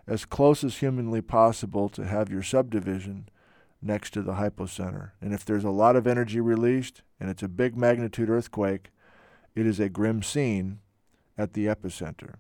as 0.08 0.26
close 0.26 0.64
as 0.64 0.78
humanly 0.78 1.22
possible 1.22 1.90
to 1.90 2.06
have 2.06 2.32
your 2.32 2.44
subdivision 2.44 3.30
next 3.82 4.12
to 4.12 4.22
the 4.22 4.34
hypocenter. 4.34 5.12
And 5.22 5.34
if 5.34 5.46
there's 5.46 5.64
a 5.64 5.70
lot 5.70 5.96
of 5.96 6.08
energy 6.08 6.40
released 6.40 7.04
and 7.20 7.30
it's 7.30 7.44
a 7.44 7.48
big 7.48 7.78
magnitude 7.78 8.30
earthquake, 8.30 8.92
it 9.56 9.66
is 9.68 9.80
a 9.80 9.90
grim 9.90 10.24
scene 10.24 10.80
at 11.38 11.54
the 11.54 11.66
epicenter. 11.68 12.36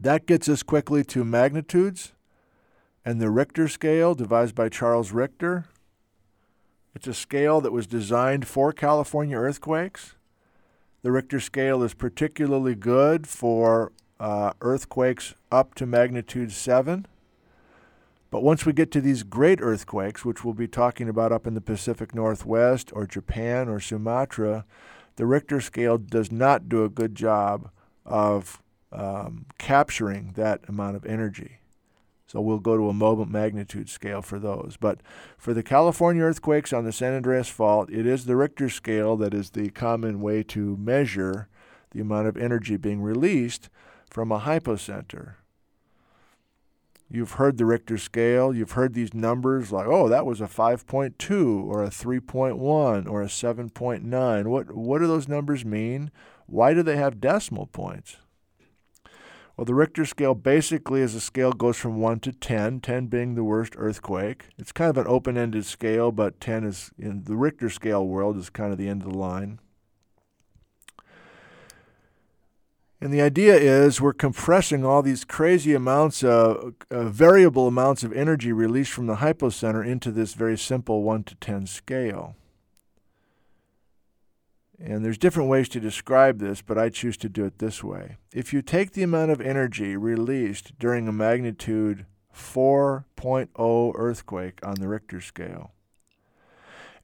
That 0.00 0.24
gets 0.24 0.48
us 0.48 0.62
quickly 0.62 1.04
to 1.04 1.24
magnitudes 1.24 2.14
and 3.04 3.20
the 3.20 3.28
Richter 3.28 3.68
scale 3.68 4.14
devised 4.14 4.54
by 4.54 4.70
Charles 4.70 5.12
Richter. 5.12 5.66
It's 6.94 7.06
a 7.06 7.12
scale 7.12 7.60
that 7.60 7.72
was 7.72 7.86
designed 7.86 8.46
for 8.46 8.72
California 8.72 9.36
earthquakes. 9.36 10.14
The 11.02 11.12
Richter 11.12 11.38
scale 11.38 11.82
is 11.82 11.92
particularly 11.92 12.74
good 12.74 13.26
for 13.26 13.92
uh, 14.18 14.52
earthquakes 14.62 15.34
up 15.52 15.74
to 15.74 15.86
magnitude 15.86 16.52
7. 16.52 17.06
But 18.30 18.42
once 18.42 18.64
we 18.64 18.72
get 18.72 18.90
to 18.92 19.02
these 19.02 19.22
great 19.22 19.60
earthquakes, 19.60 20.24
which 20.24 20.44
we'll 20.44 20.54
be 20.54 20.68
talking 20.68 21.10
about 21.10 21.32
up 21.32 21.46
in 21.46 21.54
the 21.54 21.60
Pacific 21.60 22.14
Northwest 22.14 22.90
or 22.94 23.06
Japan 23.06 23.68
or 23.68 23.80
Sumatra, 23.80 24.64
the 25.16 25.26
Richter 25.26 25.60
scale 25.60 25.98
does 25.98 26.32
not 26.32 26.70
do 26.70 26.84
a 26.84 26.88
good 26.88 27.14
job 27.14 27.70
of 28.06 28.62
um, 28.92 29.46
capturing 29.58 30.32
that 30.36 30.60
amount 30.68 30.96
of 30.96 31.06
energy. 31.06 31.60
So 32.26 32.40
we'll 32.40 32.58
go 32.60 32.76
to 32.76 32.88
a 32.88 32.94
moment 32.94 33.30
magnitude 33.30 33.88
scale 33.88 34.22
for 34.22 34.38
those. 34.38 34.76
But 34.80 35.00
for 35.36 35.52
the 35.52 35.64
California 35.64 36.22
earthquakes 36.22 36.72
on 36.72 36.84
the 36.84 36.92
San 36.92 37.12
Andreas 37.12 37.48
Fault, 37.48 37.90
it 37.90 38.06
is 38.06 38.24
the 38.24 38.36
Richter 38.36 38.68
scale 38.68 39.16
that 39.16 39.34
is 39.34 39.50
the 39.50 39.70
common 39.70 40.20
way 40.20 40.44
to 40.44 40.76
measure 40.76 41.48
the 41.90 42.00
amount 42.00 42.28
of 42.28 42.36
energy 42.36 42.76
being 42.76 43.02
released 43.02 43.68
from 44.08 44.30
a 44.30 44.40
hypocenter. 44.40 45.34
You've 47.10 47.32
heard 47.32 47.58
the 47.58 47.66
Richter 47.66 47.98
scale. 47.98 48.54
You've 48.54 48.72
heard 48.72 48.94
these 48.94 49.12
numbers 49.12 49.72
like, 49.72 49.88
oh, 49.88 50.08
that 50.08 50.24
was 50.24 50.40
a 50.40 50.44
5.2 50.44 51.64
or 51.64 51.82
a 51.82 51.90
3.1 51.90 53.10
or 53.10 53.22
a 53.22 53.26
7.9. 53.26 54.46
What, 54.46 54.72
what 54.72 54.98
do 55.00 55.08
those 55.08 55.26
numbers 55.26 55.64
mean? 55.64 56.12
Why 56.46 56.74
do 56.74 56.84
they 56.84 56.96
have 56.96 57.20
decimal 57.20 57.66
points? 57.66 58.18
Well, 59.60 59.66
the 59.66 59.74
Richter 59.74 60.06
scale 60.06 60.34
basically 60.34 61.02
is 61.02 61.14
a 61.14 61.20
scale 61.20 61.52
goes 61.52 61.76
from 61.76 62.00
1 62.00 62.20
to 62.20 62.32
10, 62.32 62.80
10 62.80 63.06
being 63.08 63.34
the 63.34 63.44
worst 63.44 63.74
earthquake. 63.76 64.46
It's 64.56 64.72
kind 64.72 64.88
of 64.88 64.96
an 64.96 65.06
open-ended 65.06 65.66
scale, 65.66 66.12
but 66.12 66.40
10 66.40 66.64
is 66.64 66.92
in 66.98 67.24
the 67.24 67.36
Richter 67.36 67.68
scale 67.68 68.06
world 68.06 68.38
is 68.38 68.48
kind 68.48 68.72
of 68.72 68.78
the 68.78 68.88
end 68.88 69.02
of 69.02 69.12
the 69.12 69.18
line. 69.18 69.60
And 73.02 73.12
the 73.12 73.20
idea 73.20 73.54
is 73.54 74.00
we're 74.00 74.14
compressing 74.14 74.82
all 74.82 75.02
these 75.02 75.26
crazy 75.26 75.74
amounts 75.74 76.24
of 76.24 76.76
uh, 76.90 77.04
variable 77.04 77.66
amounts 77.66 78.02
of 78.02 78.14
energy 78.14 78.52
released 78.52 78.92
from 78.92 79.08
the 79.08 79.16
hypocenter 79.16 79.86
into 79.86 80.10
this 80.10 80.32
very 80.32 80.56
simple 80.56 81.02
1 81.02 81.24
to 81.24 81.34
10 81.34 81.66
scale. 81.66 82.34
And 84.82 85.04
there's 85.04 85.18
different 85.18 85.50
ways 85.50 85.68
to 85.70 85.80
describe 85.80 86.38
this, 86.38 86.62
but 86.62 86.78
I 86.78 86.88
choose 86.88 87.18
to 87.18 87.28
do 87.28 87.44
it 87.44 87.58
this 87.58 87.84
way. 87.84 88.16
If 88.32 88.54
you 88.54 88.62
take 88.62 88.92
the 88.92 89.02
amount 89.02 89.30
of 89.30 89.40
energy 89.40 89.94
released 89.94 90.78
during 90.78 91.06
a 91.06 91.12
magnitude 91.12 92.06
4.0 92.34 93.92
earthquake 93.94 94.58
on 94.62 94.76
the 94.76 94.88
Richter 94.88 95.20
scale, 95.20 95.72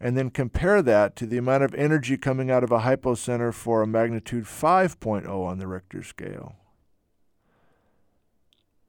and 0.00 0.16
then 0.16 0.30
compare 0.30 0.80
that 0.82 1.16
to 1.16 1.26
the 1.26 1.36
amount 1.36 1.64
of 1.64 1.74
energy 1.74 2.16
coming 2.16 2.50
out 2.50 2.64
of 2.64 2.72
a 2.72 2.80
hypocenter 2.80 3.52
for 3.52 3.82
a 3.82 3.86
magnitude 3.86 4.44
5.0 4.44 5.28
on 5.28 5.58
the 5.58 5.66
Richter 5.66 6.02
scale, 6.02 6.56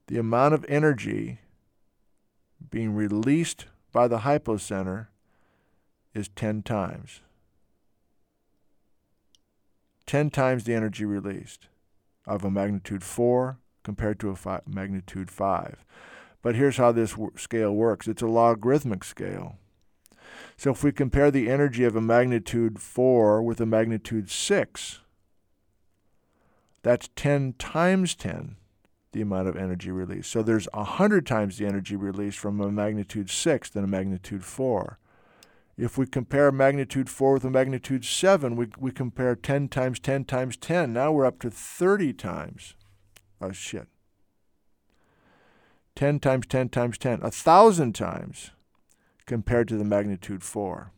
the 0.08 0.17
amount 0.17 0.53
of 0.53 0.65
energy 0.70 1.39
being 2.70 2.96
released 2.96 3.65
by 3.91 4.08
the 4.08 4.20
hypocenter 4.20 5.08
is 6.13 6.29
10 6.29 6.62
times. 6.63 7.22
10 10.08 10.30
times 10.32 10.64
the 10.64 10.74
energy 10.74 11.06
released 11.06 11.68
of 12.26 12.44
a 12.44 12.50
magnitude 12.50 13.04
4 13.04 13.60
compared 13.84 14.20
to 14.20 14.30
a 14.32 14.62
magnitude 14.66 15.30
5. 15.30 15.86
But 16.42 16.56
here's 16.56 16.78
how 16.78 16.91
this 16.91 17.12
w- 17.12 17.32
scale 17.36 17.74
works 17.74 18.08
it's 18.08 18.22
a 18.22 18.28
logarithmic 18.28 19.04
scale. 19.04 19.58
So 20.56 20.72
if 20.72 20.84
we 20.84 20.91
compare 20.91 21.30
the 21.30 21.50
energy 21.50 21.84
of 21.84 21.96
a 21.96 22.02
magnitude 22.02 22.80
4 22.80 23.41
with 23.41 23.62
a 23.62 23.65
magnitude 23.65 24.30
6, 24.30 25.00
that's 26.84 27.10
10 27.15 27.54
times 27.60 28.15
10 28.15 28.56
the 29.13 29.22
amount 29.22 29.48
of 29.48 29.56
energy 29.56 29.89
released. 29.91 30.30
So 30.30 30.43
there's 30.43 30.67
100 30.74 31.26
times 31.26 31.58
the 31.58 31.65
energy 31.65 31.96
released 31.96 32.38
from 32.38 32.62
a 32.62 32.72
magnitude 32.72 33.30
6 33.30 33.70
than 33.70 33.84
a 33.84 33.88
magnitude 33.88 34.43
4. 34.43 35.00
If 35.78 35.96
we 35.96 36.08
compare 36.08 36.52
magnitude 36.52 37.08
4 37.08 37.34
with 37.34 37.46
a 37.46 37.52
magnitude 37.52 38.04
7, 38.04 38.56
we, 38.56 38.68
we 38.80 38.92
compare 38.92 39.36
10 39.36 39.68
times 39.70 40.00
10 40.00 40.26
times 40.26 40.58
10. 40.58 40.92
Now 40.92 41.12
we're 41.12 41.26
up 41.26 41.40
to 41.42 41.52
30 41.52 42.13
times. 42.13 42.74
Oh, 43.40 43.52
shit. 43.52 43.88
10 45.96 46.20
times 46.20 46.48
10 46.48 46.70
times 46.70 46.98
10. 46.98 47.20
A 47.20 47.30
1,000 47.30 47.94
times 47.94 48.52
compared 49.28 49.68
to 49.68 49.78
the 49.78 49.84
magnitude 49.84 50.44
4. 50.44 50.92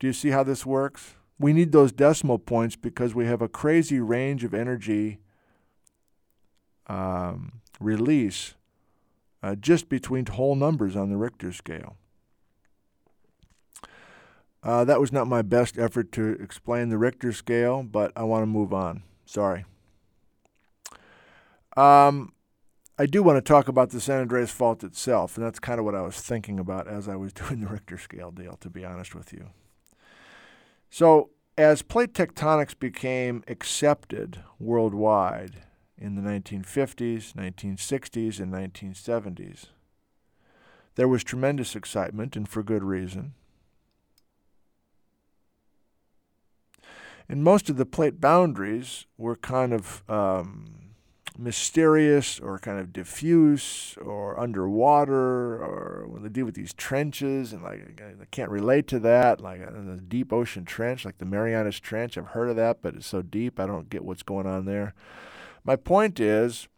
Do 0.00 0.08
you 0.08 0.12
see 0.12 0.30
how 0.30 0.42
this 0.42 0.66
works? 0.66 1.14
We 1.38 1.52
need 1.52 1.70
those 1.70 1.92
decimal 1.92 2.38
points 2.40 2.74
because 2.74 3.14
we 3.14 3.26
have 3.26 3.42
a 3.42 3.48
crazy 3.48 4.00
range 4.00 4.42
of 4.42 4.54
energy 4.54 5.20
um, 6.88 7.60
release 7.78 8.54
uh, 9.40 9.54
just 9.54 9.88
between 9.88 10.26
whole 10.26 10.56
numbers 10.56 10.96
on 10.96 11.10
the 11.10 11.16
Richter 11.16 11.52
scale. 11.52 11.96
Uh, 14.62 14.84
that 14.84 15.00
was 15.00 15.12
not 15.12 15.26
my 15.26 15.42
best 15.42 15.76
effort 15.76 16.12
to 16.12 16.36
explain 16.40 16.88
the 16.88 16.98
Richter 16.98 17.32
scale, 17.32 17.82
but 17.82 18.12
I 18.14 18.22
want 18.22 18.42
to 18.42 18.46
move 18.46 18.72
on. 18.72 19.02
Sorry. 19.26 19.64
Um, 21.76 22.32
I 22.98 23.06
do 23.06 23.22
want 23.22 23.38
to 23.38 23.48
talk 23.48 23.66
about 23.66 23.90
the 23.90 24.00
San 24.00 24.20
Andreas 24.20 24.52
Fault 24.52 24.84
itself, 24.84 25.36
and 25.36 25.44
that's 25.44 25.58
kind 25.58 25.80
of 25.80 25.84
what 25.84 25.94
I 25.94 26.02
was 26.02 26.20
thinking 26.20 26.60
about 26.60 26.86
as 26.86 27.08
I 27.08 27.16
was 27.16 27.32
doing 27.32 27.60
the 27.60 27.66
Richter 27.66 27.98
scale 27.98 28.30
deal, 28.30 28.56
to 28.60 28.70
be 28.70 28.84
honest 28.84 29.14
with 29.14 29.32
you. 29.32 29.50
So, 30.90 31.30
as 31.58 31.82
plate 31.82 32.14
tectonics 32.14 32.78
became 32.78 33.42
accepted 33.48 34.42
worldwide 34.58 35.64
in 35.98 36.14
the 36.14 36.22
1950s, 36.22 37.32
1960s, 37.34 38.40
and 38.40 38.52
1970s, 38.52 39.66
there 40.94 41.08
was 41.08 41.24
tremendous 41.24 41.74
excitement, 41.74 42.36
and 42.36 42.48
for 42.48 42.62
good 42.62 42.84
reason. 42.84 43.34
And 47.32 47.42
most 47.42 47.70
of 47.70 47.78
the 47.78 47.86
plate 47.86 48.20
boundaries 48.20 49.06
were 49.16 49.36
kind 49.36 49.72
of 49.72 50.04
um, 50.06 50.92
mysterious 51.38 52.38
or 52.38 52.58
kind 52.58 52.78
of 52.78 52.92
diffuse 52.92 53.96
or 54.04 54.38
underwater 54.38 55.54
or 55.54 56.04
when 56.08 56.22
they 56.22 56.28
deal 56.28 56.44
with 56.44 56.56
these 56.56 56.74
trenches 56.74 57.54
and 57.54 57.62
like 57.62 58.02
I 58.02 58.26
can't 58.30 58.50
relate 58.50 58.86
to 58.88 58.98
that 58.98 59.40
like 59.40 59.62
in 59.62 59.86
the 59.86 60.02
deep 60.02 60.30
ocean 60.30 60.66
trench 60.66 61.06
like 61.06 61.16
the 61.16 61.24
Marianas 61.24 61.80
Trench 61.80 62.18
I've 62.18 62.26
heard 62.26 62.50
of 62.50 62.56
that 62.56 62.82
but 62.82 62.96
it's 62.96 63.06
so 63.06 63.22
deep 63.22 63.58
I 63.58 63.64
don't 63.64 63.88
get 63.88 64.04
what's 64.04 64.22
going 64.22 64.46
on 64.46 64.66
there. 64.66 64.92
My 65.64 65.76
point 65.76 66.20
is 66.20 66.68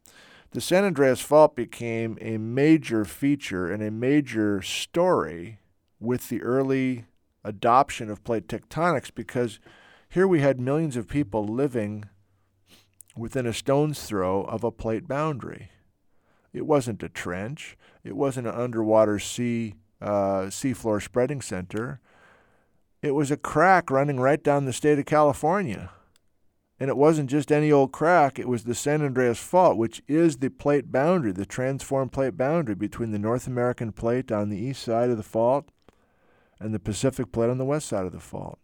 the 0.53 0.61
San 0.61 0.85
Andreas 0.85 1.21
Fault 1.21 1.57
became 1.57 2.17
a 2.21 2.39
major 2.39 3.05
feature 3.05 3.73
and 3.73 3.83
a 3.83 3.91
major 3.91 4.63
story 4.63 5.59
with 5.99 6.29
the 6.29 6.43
early 6.43 7.07
adoption 7.43 8.09
of 8.09 8.23
plate 8.23 8.47
tectonics 8.47 9.11
because 9.13 9.59
here 10.15 10.29
we 10.29 10.39
had 10.39 10.61
millions 10.61 10.97
of 10.97 11.09
people 11.09 11.45
living 11.45 12.05
within 13.17 13.47
a 13.47 13.53
stone's 13.53 14.01
throw 14.05 14.45
of 14.45 14.63
a 14.63 14.71
plate 14.71 15.09
boundary. 15.09 15.71
It 16.53 16.69
wasn't 16.69 17.03
a 17.03 17.09
trench. 17.09 17.77
It 18.05 18.15
wasn't 18.15 18.47
an 18.47 18.55
underwater 18.55 19.19
sea 19.19 19.75
uh, 20.01 20.51
seafloor 20.51 21.03
spreading 21.03 21.43
center. 21.43 22.01
It 23.03 23.11
was 23.11 23.33
a 23.33 23.37
crack 23.37 23.91
running 23.91 24.21
right 24.21 24.41
down 24.41 24.67
the 24.67 24.73
state 24.73 25.01
of 25.01 25.05
California. 25.05 25.91
And 26.79 26.89
it 26.89 26.97
wasn't 26.97 27.29
just 27.29 27.51
any 27.51 27.73
old 27.73 27.91
crack, 27.91 28.39
it 28.39 28.49
was 28.49 28.65
the 28.65 28.75
San 28.77 29.03
Andreas 29.03 29.41
Fault, 29.41 29.77
which 29.77 30.01
is 30.07 30.37
the 30.37 30.49
plate 30.49 30.93
boundary, 30.93 31.33
the 31.33 31.45
transformed 31.45 32.13
plate 32.13 32.37
boundary 32.37 32.77
between 32.77 33.11
the 33.11 33.19
North 33.19 33.49
American 33.49 33.91
plate 33.91 34.31
on 34.31 34.49
the 34.49 34.59
east 34.59 34.85
side 34.85 35.11
of 35.11 35.17
the 35.17 35.25
fault 35.25 35.71
and 36.61 36.73
the 36.73 36.79
Pacific 36.79 37.33
plate 37.33 37.51
on 37.51 37.59
the 37.59 37.65
west 37.65 37.89
side 37.89 38.07
of 38.07 38.13
the 38.13 38.21
fault. 38.21 38.61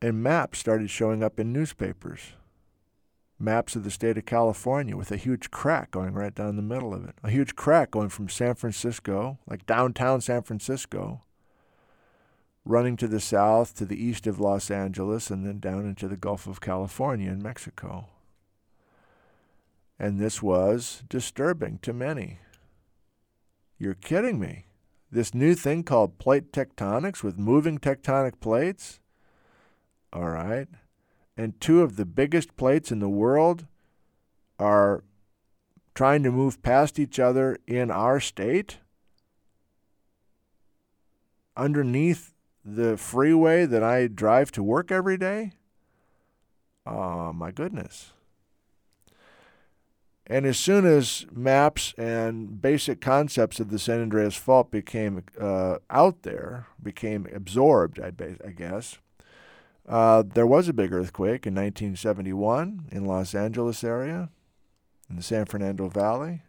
And 0.00 0.22
maps 0.22 0.58
started 0.58 0.90
showing 0.90 1.22
up 1.22 1.40
in 1.40 1.52
newspapers. 1.52 2.32
Maps 3.38 3.76
of 3.76 3.84
the 3.84 3.90
state 3.90 4.18
of 4.18 4.26
California 4.26 4.96
with 4.96 5.12
a 5.12 5.16
huge 5.16 5.50
crack 5.50 5.90
going 5.92 6.12
right 6.12 6.34
down 6.34 6.56
the 6.56 6.62
middle 6.62 6.92
of 6.92 7.04
it. 7.08 7.14
A 7.22 7.30
huge 7.30 7.54
crack 7.54 7.92
going 7.92 8.08
from 8.08 8.28
San 8.28 8.54
Francisco, 8.54 9.38
like 9.48 9.66
downtown 9.66 10.20
San 10.20 10.42
Francisco, 10.42 11.22
running 12.64 12.96
to 12.96 13.08
the 13.08 13.20
south 13.20 13.74
to 13.76 13.84
the 13.84 14.02
east 14.02 14.26
of 14.26 14.40
Los 14.40 14.70
Angeles 14.70 15.30
and 15.30 15.46
then 15.46 15.60
down 15.60 15.86
into 15.86 16.08
the 16.08 16.16
Gulf 16.16 16.46
of 16.46 16.60
California 16.60 17.30
in 17.30 17.42
Mexico. 17.42 18.08
And 19.98 20.18
this 20.18 20.42
was 20.42 21.02
disturbing 21.08 21.78
to 21.82 21.92
many. 21.92 22.38
You're 23.78 23.94
kidding 23.94 24.38
me. 24.38 24.66
This 25.10 25.32
new 25.32 25.54
thing 25.54 25.84
called 25.84 26.18
plate 26.18 26.52
tectonics 26.52 27.22
with 27.22 27.38
moving 27.38 27.78
tectonic 27.78 28.40
plates? 28.40 29.00
All 30.12 30.30
right. 30.30 30.68
And 31.36 31.60
two 31.60 31.82
of 31.82 31.96
the 31.96 32.04
biggest 32.04 32.56
plates 32.56 32.90
in 32.90 32.98
the 32.98 33.08
world 33.08 33.66
are 34.58 35.04
trying 35.94 36.22
to 36.22 36.30
move 36.30 36.62
past 36.62 36.98
each 36.98 37.18
other 37.18 37.58
in 37.66 37.90
our 37.90 38.20
state? 38.20 38.78
Underneath 41.56 42.34
the 42.64 42.96
freeway 42.96 43.66
that 43.66 43.82
I 43.82 44.06
drive 44.06 44.52
to 44.52 44.62
work 44.62 44.92
every 44.92 45.16
day? 45.16 45.52
Oh, 46.86 47.32
my 47.32 47.50
goodness. 47.50 48.12
And 50.26 50.44
as 50.44 50.58
soon 50.58 50.84
as 50.86 51.26
maps 51.32 51.94
and 51.96 52.60
basic 52.60 53.00
concepts 53.00 53.58
of 53.58 53.70
the 53.70 53.78
San 53.78 54.00
Andreas 54.00 54.36
Fault 54.36 54.70
became 54.70 55.24
uh, 55.40 55.78
out 55.90 56.22
there, 56.22 56.66
became 56.82 57.26
absorbed, 57.34 57.98
I, 57.98 58.12
I 58.46 58.50
guess, 58.50 58.98
uh, 59.88 60.22
there 60.22 60.46
was 60.46 60.68
a 60.68 60.74
big 60.74 60.92
earthquake 60.92 61.46
in 61.46 61.54
1971 61.54 62.88
in 62.92 63.06
Los 63.06 63.34
Angeles 63.34 63.82
area, 63.82 64.28
in 65.08 65.16
the 65.16 65.22
San 65.22 65.46
Fernando 65.46 65.88
Valley. 65.88 66.42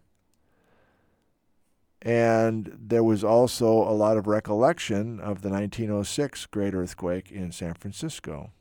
And 2.02 2.78
there 2.80 3.04
was 3.04 3.23
also 3.23 3.69
a 3.69 3.91
lot 3.91 4.17
of 4.17 4.28
recollection 4.28 5.19
of 5.19 5.41
the 5.41 5.49
1906 5.49 6.45
great 6.47 6.73
earthquake 6.73 7.32
in 7.32 7.52
San 7.52 7.73
Francisco 7.73 8.52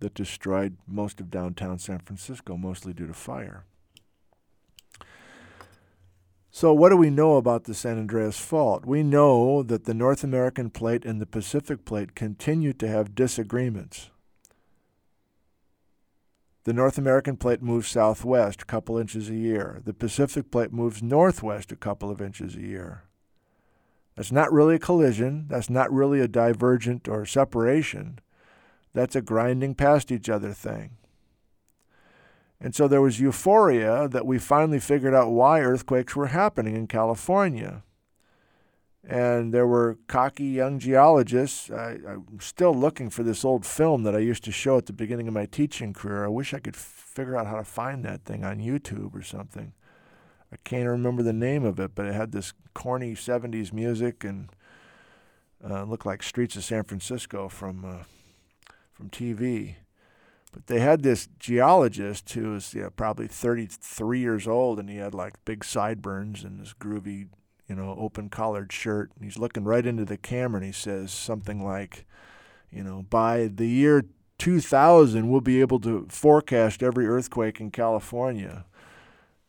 that 0.00 0.14
destroyed 0.14 0.76
most 0.86 1.20
of 1.20 1.30
downtown 1.30 1.78
San 1.78 1.98
Francisco, 1.98 2.56
mostly 2.56 2.92
due 2.92 3.06
to 3.06 3.14
fire. 3.14 3.64
So, 6.54 6.74
what 6.74 6.90
do 6.90 6.98
we 6.98 7.08
know 7.08 7.36
about 7.36 7.64
the 7.64 7.72
San 7.72 7.96
Andreas 7.96 8.38
Fault? 8.38 8.84
We 8.84 9.02
know 9.02 9.62
that 9.62 9.84
the 9.84 9.94
North 9.94 10.22
American 10.22 10.68
plate 10.68 11.06
and 11.06 11.18
the 11.18 11.24
Pacific 11.24 11.86
plate 11.86 12.14
continue 12.14 12.74
to 12.74 12.86
have 12.86 13.14
disagreements. 13.14 14.10
The 16.64 16.74
North 16.74 16.98
American 16.98 17.38
plate 17.38 17.62
moves 17.62 17.88
southwest 17.88 18.62
a 18.62 18.66
couple 18.66 18.98
inches 18.98 19.30
a 19.30 19.34
year. 19.34 19.80
The 19.82 19.94
Pacific 19.94 20.50
plate 20.50 20.74
moves 20.74 21.02
northwest 21.02 21.72
a 21.72 21.76
couple 21.76 22.10
of 22.10 22.20
inches 22.20 22.54
a 22.54 22.60
year. 22.60 23.04
That's 24.14 24.30
not 24.30 24.52
really 24.52 24.74
a 24.74 24.78
collision. 24.78 25.46
That's 25.48 25.70
not 25.70 25.90
really 25.90 26.20
a 26.20 26.28
divergent 26.28 27.08
or 27.08 27.24
separation. 27.24 28.18
That's 28.92 29.16
a 29.16 29.22
grinding 29.22 29.74
past 29.74 30.12
each 30.12 30.28
other 30.28 30.52
thing. 30.52 30.98
And 32.62 32.76
so 32.76 32.86
there 32.86 33.02
was 33.02 33.18
euphoria 33.18 34.06
that 34.08 34.24
we 34.24 34.38
finally 34.38 34.78
figured 34.78 35.14
out 35.14 35.32
why 35.32 35.60
earthquakes 35.60 36.14
were 36.14 36.28
happening 36.28 36.76
in 36.76 36.86
California. 36.86 37.82
And 39.02 39.52
there 39.52 39.66
were 39.66 39.98
cocky 40.06 40.44
young 40.44 40.78
geologists. 40.78 41.72
I, 41.72 41.98
am 42.06 42.38
still 42.38 42.72
looking 42.72 43.10
for 43.10 43.24
this 43.24 43.44
old 43.44 43.66
film 43.66 44.04
that 44.04 44.14
I 44.14 44.20
used 44.20 44.44
to 44.44 44.52
show 44.52 44.78
at 44.78 44.86
the 44.86 44.92
beginning 44.92 45.26
of 45.26 45.34
my 45.34 45.46
teaching 45.46 45.92
career. 45.92 46.24
I 46.24 46.28
wish 46.28 46.54
I 46.54 46.60
could 46.60 46.76
figure 46.76 47.36
out 47.36 47.48
how 47.48 47.56
to 47.56 47.64
find 47.64 48.04
that 48.04 48.24
thing 48.24 48.44
on 48.44 48.60
YouTube 48.60 49.12
or 49.12 49.22
something. 49.22 49.72
I 50.52 50.56
can't 50.62 50.88
remember 50.88 51.24
the 51.24 51.32
name 51.32 51.64
of 51.64 51.80
it, 51.80 51.96
but 51.96 52.06
it 52.06 52.14
had 52.14 52.30
this 52.30 52.52
corny 52.74 53.14
70s 53.14 53.72
music 53.72 54.22
and 54.22 54.50
uh, 55.68 55.82
looked 55.82 56.06
like 56.06 56.22
Streets 56.22 56.54
of 56.54 56.62
San 56.62 56.84
Francisco 56.84 57.48
from, 57.48 57.84
uh, 57.84 58.04
from 58.92 59.10
TV. 59.10 59.76
But 60.52 60.66
they 60.66 60.80
had 60.80 61.02
this 61.02 61.28
geologist 61.38 62.30
who 62.32 62.52
was 62.52 62.74
you 62.74 62.82
know, 62.82 62.90
probably 62.90 63.26
33 63.26 64.20
years 64.20 64.46
old, 64.46 64.78
and 64.78 64.88
he 64.88 64.96
had 64.96 65.14
like 65.14 65.42
big 65.44 65.64
sideburns 65.64 66.44
and 66.44 66.60
this 66.60 66.74
groovy, 66.74 67.28
you 67.66 67.74
know, 67.74 67.96
open 67.98 68.28
collared 68.28 68.70
shirt. 68.72 69.10
And 69.14 69.24
he's 69.24 69.38
looking 69.38 69.64
right 69.64 69.86
into 69.86 70.04
the 70.04 70.18
camera, 70.18 70.58
and 70.58 70.66
he 70.66 70.72
says 70.72 71.10
something 71.10 71.64
like, 71.64 72.06
you 72.70 72.84
know, 72.84 73.06
by 73.08 73.48
the 73.52 73.66
year 73.66 74.04
2000, 74.38 75.28
we'll 75.28 75.40
be 75.40 75.60
able 75.60 75.80
to 75.80 76.06
forecast 76.10 76.82
every 76.82 77.06
earthquake 77.06 77.60
in 77.60 77.70
California. 77.70 78.66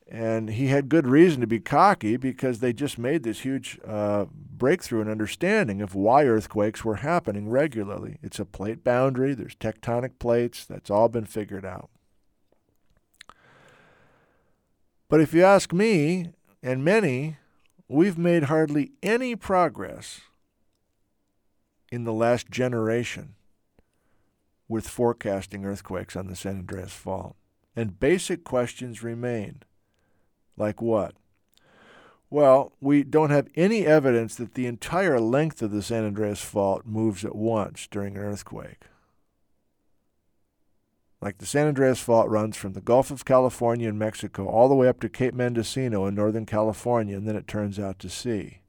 And 0.07 0.49
he 0.51 0.67
had 0.67 0.89
good 0.89 1.07
reason 1.07 1.41
to 1.41 1.47
be 1.47 1.59
cocky 1.59 2.17
because 2.17 2.59
they 2.59 2.73
just 2.73 2.99
made 2.99 3.23
this 3.23 3.39
huge 3.39 3.79
uh, 3.85 4.25
breakthrough 4.31 5.01
in 5.01 5.09
understanding 5.09 5.81
of 5.81 5.95
why 5.95 6.25
earthquakes 6.25 6.85
were 6.85 6.97
happening 6.97 7.49
regularly. 7.49 8.17
It's 8.21 8.39
a 8.39 8.45
plate 8.45 8.83
boundary, 8.83 9.33
there's 9.33 9.55
tectonic 9.55 10.19
plates, 10.19 10.65
that's 10.65 10.89
all 10.89 11.09
been 11.09 11.25
figured 11.25 11.65
out. 11.65 11.89
But 15.09 15.21
if 15.21 15.33
you 15.33 15.43
ask 15.43 15.71
me, 15.71 16.29
and 16.61 16.83
many, 16.83 17.37
we've 17.87 18.17
made 18.17 18.43
hardly 18.43 18.91
any 19.01 19.35
progress 19.35 20.21
in 21.91 22.03
the 22.03 22.13
last 22.13 22.49
generation 22.49 23.35
with 24.67 24.87
forecasting 24.87 25.65
earthquakes 25.65 26.15
on 26.15 26.27
the 26.27 26.35
San 26.35 26.57
Andreas 26.57 26.93
Fault. 26.93 27.35
And 27.75 27.99
basic 27.99 28.43
questions 28.43 29.03
remain. 29.03 29.61
Like 30.57 30.81
what? 30.81 31.15
Well, 32.29 32.73
we 32.81 33.03
don't 33.03 33.29
have 33.29 33.47
any 33.55 33.85
evidence 33.85 34.35
that 34.35 34.55
the 34.55 34.65
entire 34.65 35.19
length 35.19 35.61
of 35.61 35.71
the 35.71 35.83
San 35.83 36.03
Andreas 36.03 36.41
Fault 36.41 36.83
moves 36.85 37.23
at 37.23 37.35
once 37.35 37.87
during 37.91 38.17
an 38.17 38.23
earthquake. 38.23 38.85
Like 41.21 41.37
the 41.37 41.45
San 41.45 41.67
Andreas 41.67 41.99
Fault 41.99 42.27
runs 42.29 42.57
from 42.57 42.73
the 42.73 42.81
Gulf 42.81 43.11
of 43.11 43.23
California 43.23 43.87
in 43.87 43.97
Mexico 43.97 44.47
all 44.47 44.67
the 44.67 44.75
way 44.75 44.87
up 44.87 44.99
to 45.01 45.09
Cape 45.09 45.35
Mendocino 45.35 46.07
in 46.07 46.15
Northern 46.15 46.45
California, 46.45 47.15
and 47.15 47.27
then 47.27 47.35
it 47.35 47.47
turns 47.47 47.77
out 47.77 47.99
to 47.99 48.09
sea. 48.09 48.62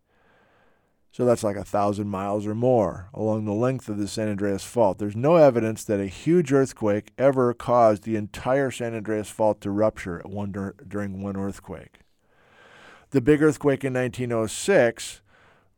So 1.14 1.24
that's 1.24 1.44
like 1.44 1.54
a 1.54 1.62
thousand 1.62 2.08
miles 2.08 2.44
or 2.44 2.56
more 2.56 3.08
along 3.14 3.44
the 3.44 3.52
length 3.52 3.88
of 3.88 3.98
the 3.98 4.08
San 4.08 4.28
Andreas 4.28 4.64
Fault. 4.64 4.98
There's 4.98 5.14
no 5.14 5.36
evidence 5.36 5.84
that 5.84 6.00
a 6.00 6.08
huge 6.08 6.52
earthquake 6.52 7.12
ever 7.16 7.54
caused 7.54 8.02
the 8.02 8.16
entire 8.16 8.72
San 8.72 8.96
Andreas 8.96 9.30
Fault 9.30 9.60
to 9.60 9.70
rupture 9.70 10.20
one 10.24 10.50
dur- 10.50 10.74
during 10.88 11.22
one 11.22 11.36
earthquake. 11.36 12.00
The 13.10 13.20
big 13.20 13.44
earthquake 13.44 13.84
in 13.84 13.92
1906 13.92 15.20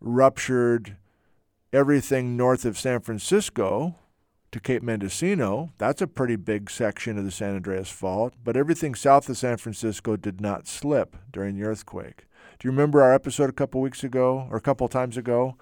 ruptured 0.00 0.96
everything 1.70 2.34
north 2.38 2.64
of 2.64 2.78
San 2.78 3.00
Francisco 3.00 3.96
to 4.52 4.58
Cape 4.58 4.82
Mendocino. 4.82 5.70
That's 5.76 6.00
a 6.00 6.06
pretty 6.06 6.36
big 6.36 6.70
section 6.70 7.18
of 7.18 7.26
the 7.26 7.30
San 7.30 7.54
Andreas 7.54 7.90
Fault, 7.90 8.32
but 8.42 8.56
everything 8.56 8.94
south 8.94 9.28
of 9.28 9.36
San 9.36 9.58
Francisco 9.58 10.16
did 10.16 10.40
not 10.40 10.66
slip 10.66 11.14
during 11.30 11.58
the 11.58 11.66
earthquake. 11.66 12.24
Do 12.58 12.66
you 12.66 12.72
remember 12.72 13.02
our 13.02 13.12
episode 13.12 13.50
a 13.50 13.54
couple 13.54 13.80
weeks 13.80 14.02
ago 14.02 14.48
or 14.50 14.56
a 14.56 14.62
couple 14.62 14.88
times 14.88 15.16
ago? 15.16 15.56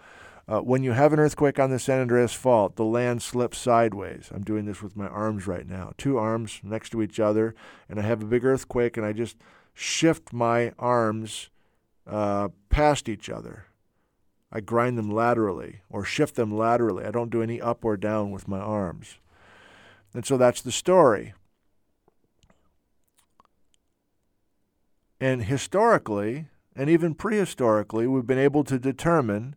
Uh, 0.46 0.61
when 0.61 0.83
you 0.83 0.92
have 0.92 1.12
an 1.12 1.18
earthquake 1.18 1.59
on 1.59 1.70
the 1.70 1.78
San 1.78 2.00
Andreas 2.00 2.35
Fault, 2.35 2.76
the 2.76 2.85
land 2.85 3.22
slips 3.22 3.59
sideways. 3.59 4.30
I'm 4.33 4.44
doing 4.44 4.66
this 4.66 4.83
with 4.83 4.96
my 4.96 5.09
arms 5.09 5.46
right 5.46 5.66
now, 5.66 5.92
two 5.96 6.18
arms 6.18 6.61
next 6.62 6.90
to 6.90 7.02
each 7.02 7.18
other, 7.18 7.54
and 7.88 7.98
I 7.98 8.02
have 8.02 8.22
a 8.22 8.26
big 8.26 8.44
earthquake, 8.44 8.96
and 8.96 9.07
I 9.07 9.12
just 9.12 9.37
shift 9.72 10.33
my 10.33 10.72
arms 10.78 11.48
uh, 12.07 12.48
past 12.68 13.09
each 13.09 13.30
other. 13.30 13.66
I 14.52 14.61
grind 14.61 14.96
them 14.96 15.11
laterally 15.11 15.80
or 15.90 16.04
shift 16.04 16.37
them 16.37 16.57
laterally. 16.57 17.04
I 17.04 17.11
don't 17.11 17.30
do 17.30 17.42
any 17.42 17.61
up 17.61 17.85
or 17.85 17.96
down 17.96 18.30
with 18.30 18.46
my 18.46 18.61
arms. 18.61 19.18
And 20.12 20.24
so 20.24 20.37
that's 20.37 20.61
the 20.61 20.70
story. 20.70 21.35
And 25.20 25.44
historically, 25.44 26.46
and 26.76 26.90
even 26.90 27.14
prehistorically, 27.14 28.06
we've 28.06 28.26
been 28.26 28.38
able 28.38 28.64
to 28.64 28.78
determine 28.78 29.54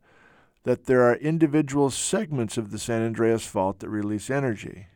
that 0.64 0.86
there 0.86 1.04
are 1.04 1.16
individual 1.16 1.90
segments 1.90 2.58
of 2.58 2.72
the 2.72 2.80
San 2.80 3.02
Andreas 3.02 3.46
Fault 3.46 3.80
that 3.80 3.90
release 3.90 4.30
energy. 4.30 4.88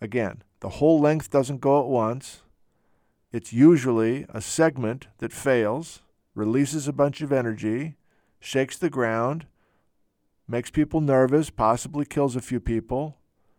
Again, 0.00 0.42
the 0.60 0.68
whole 0.68 1.00
length 1.00 1.30
doesn't 1.30 1.60
go 1.60 1.80
at 1.80 1.88
once. 1.88 2.42
It's 3.32 3.52
usually 3.52 4.26
a 4.28 4.40
segment 4.40 5.08
that 5.18 5.32
fails, 5.32 6.02
releases 6.34 6.86
a 6.86 6.92
bunch 6.92 7.22
of 7.22 7.32
energy, 7.32 7.96
shakes 8.38 8.76
the 8.76 8.90
ground, 8.90 9.46
makes 10.46 10.70
people 10.70 11.00
nervous, 11.00 11.50
possibly 11.50 12.04
kills 12.04 12.36
a 12.36 12.40
few 12.40 12.60
people, 12.60 13.16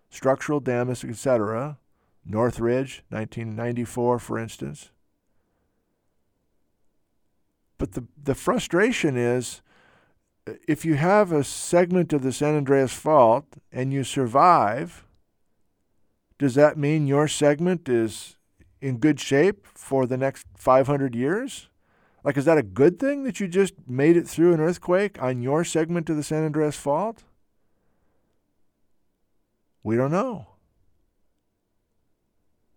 structural 0.10 0.60
damage, 0.60 1.04
etc. 1.04 1.80
Northridge, 2.24 3.04
1994, 3.10 4.20
for 4.20 4.38
instance. 4.38 4.92
But 7.84 7.92
the, 7.92 8.06
the 8.24 8.34
frustration 8.34 9.18
is 9.18 9.62
uh, 10.48 10.54
if 10.70 10.86
you 10.86 10.94
have 10.94 11.34
a 11.34 11.44
segment 11.44 12.14
of 12.14 12.22
the 12.24 12.32
San 12.32 12.56
Andreas 12.56 12.94
Fault 12.94 13.58
and 13.74 13.92
you 13.92 14.06
survive, 14.06 15.06
does 16.40 16.56
that 16.56 16.78
mean 16.78 17.08
your 17.08 17.28
segment 17.28 17.90
is 17.90 18.38
in 18.80 19.00
good 19.00 19.20
shape 19.20 19.68
for 19.74 20.06
the 20.06 20.16
next 20.16 20.48
500 20.56 21.14
years? 21.14 21.68
Like, 22.24 22.38
is 22.38 22.46
that 22.46 22.58
a 22.58 22.64
good 22.64 23.02
thing 23.02 23.26
that 23.26 23.42
you 23.42 23.50
just 23.50 23.74
made 23.86 24.16
it 24.16 24.30
through 24.30 24.54
an 24.54 24.62
earthquake 24.62 25.22
on 25.22 25.42
your 25.42 25.66
segment 25.66 26.10
of 26.10 26.16
the 26.16 26.24
San 26.24 26.46
Andreas 26.46 26.78
Fault? 26.78 27.24
We 29.84 29.98
don't 29.98 30.12
know. 30.14 30.53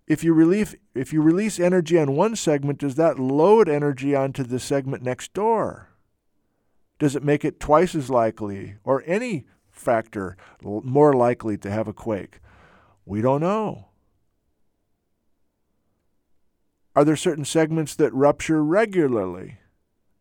If 0.06 0.22
you 0.22 0.34
release 0.34 0.74
if 0.94 1.12
you 1.12 1.20
release 1.20 1.58
energy 1.58 1.98
on 1.98 2.14
one 2.14 2.36
segment, 2.36 2.78
does 2.78 2.94
that 2.94 3.18
load 3.18 3.68
energy 3.68 4.14
onto 4.14 4.44
the 4.44 4.60
segment 4.60 5.02
next 5.02 5.32
door? 5.32 5.90
Does 6.98 7.16
it 7.16 7.24
make 7.24 7.44
it 7.44 7.60
twice 7.60 7.94
as 7.94 8.08
likely 8.08 8.76
or 8.84 9.02
any 9.06 9.46
factor 9.70 10.36
more 10.62 11.12
likely 11.12 11.58
to 11.58 11.70
have 11.70 11.88
a 11.88 11.92
quake? 11.92 12.40
We 13.04 13.20
don't 13.20 13.40
know. 13.40 13.88
Are 16.94 17.04
there 17.04 17.16
certain 17.16 17.44
segments 17.44 17.94
that 17.96 18.14
rupture 18.14 18.64
regularly 18.64 19.58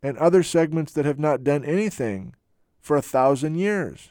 and 0.04 0.18
other 0.18 0.44
segments 0.44 0.92
that 0.94 1.06
have 1.06 1.20
not 1.20 1.44
done 1.44 1.64
anything 1.64 2.36
for 2.82 2.98
a 2.98 3.02
thousand 3.02 3.56
years? 3.56 4.10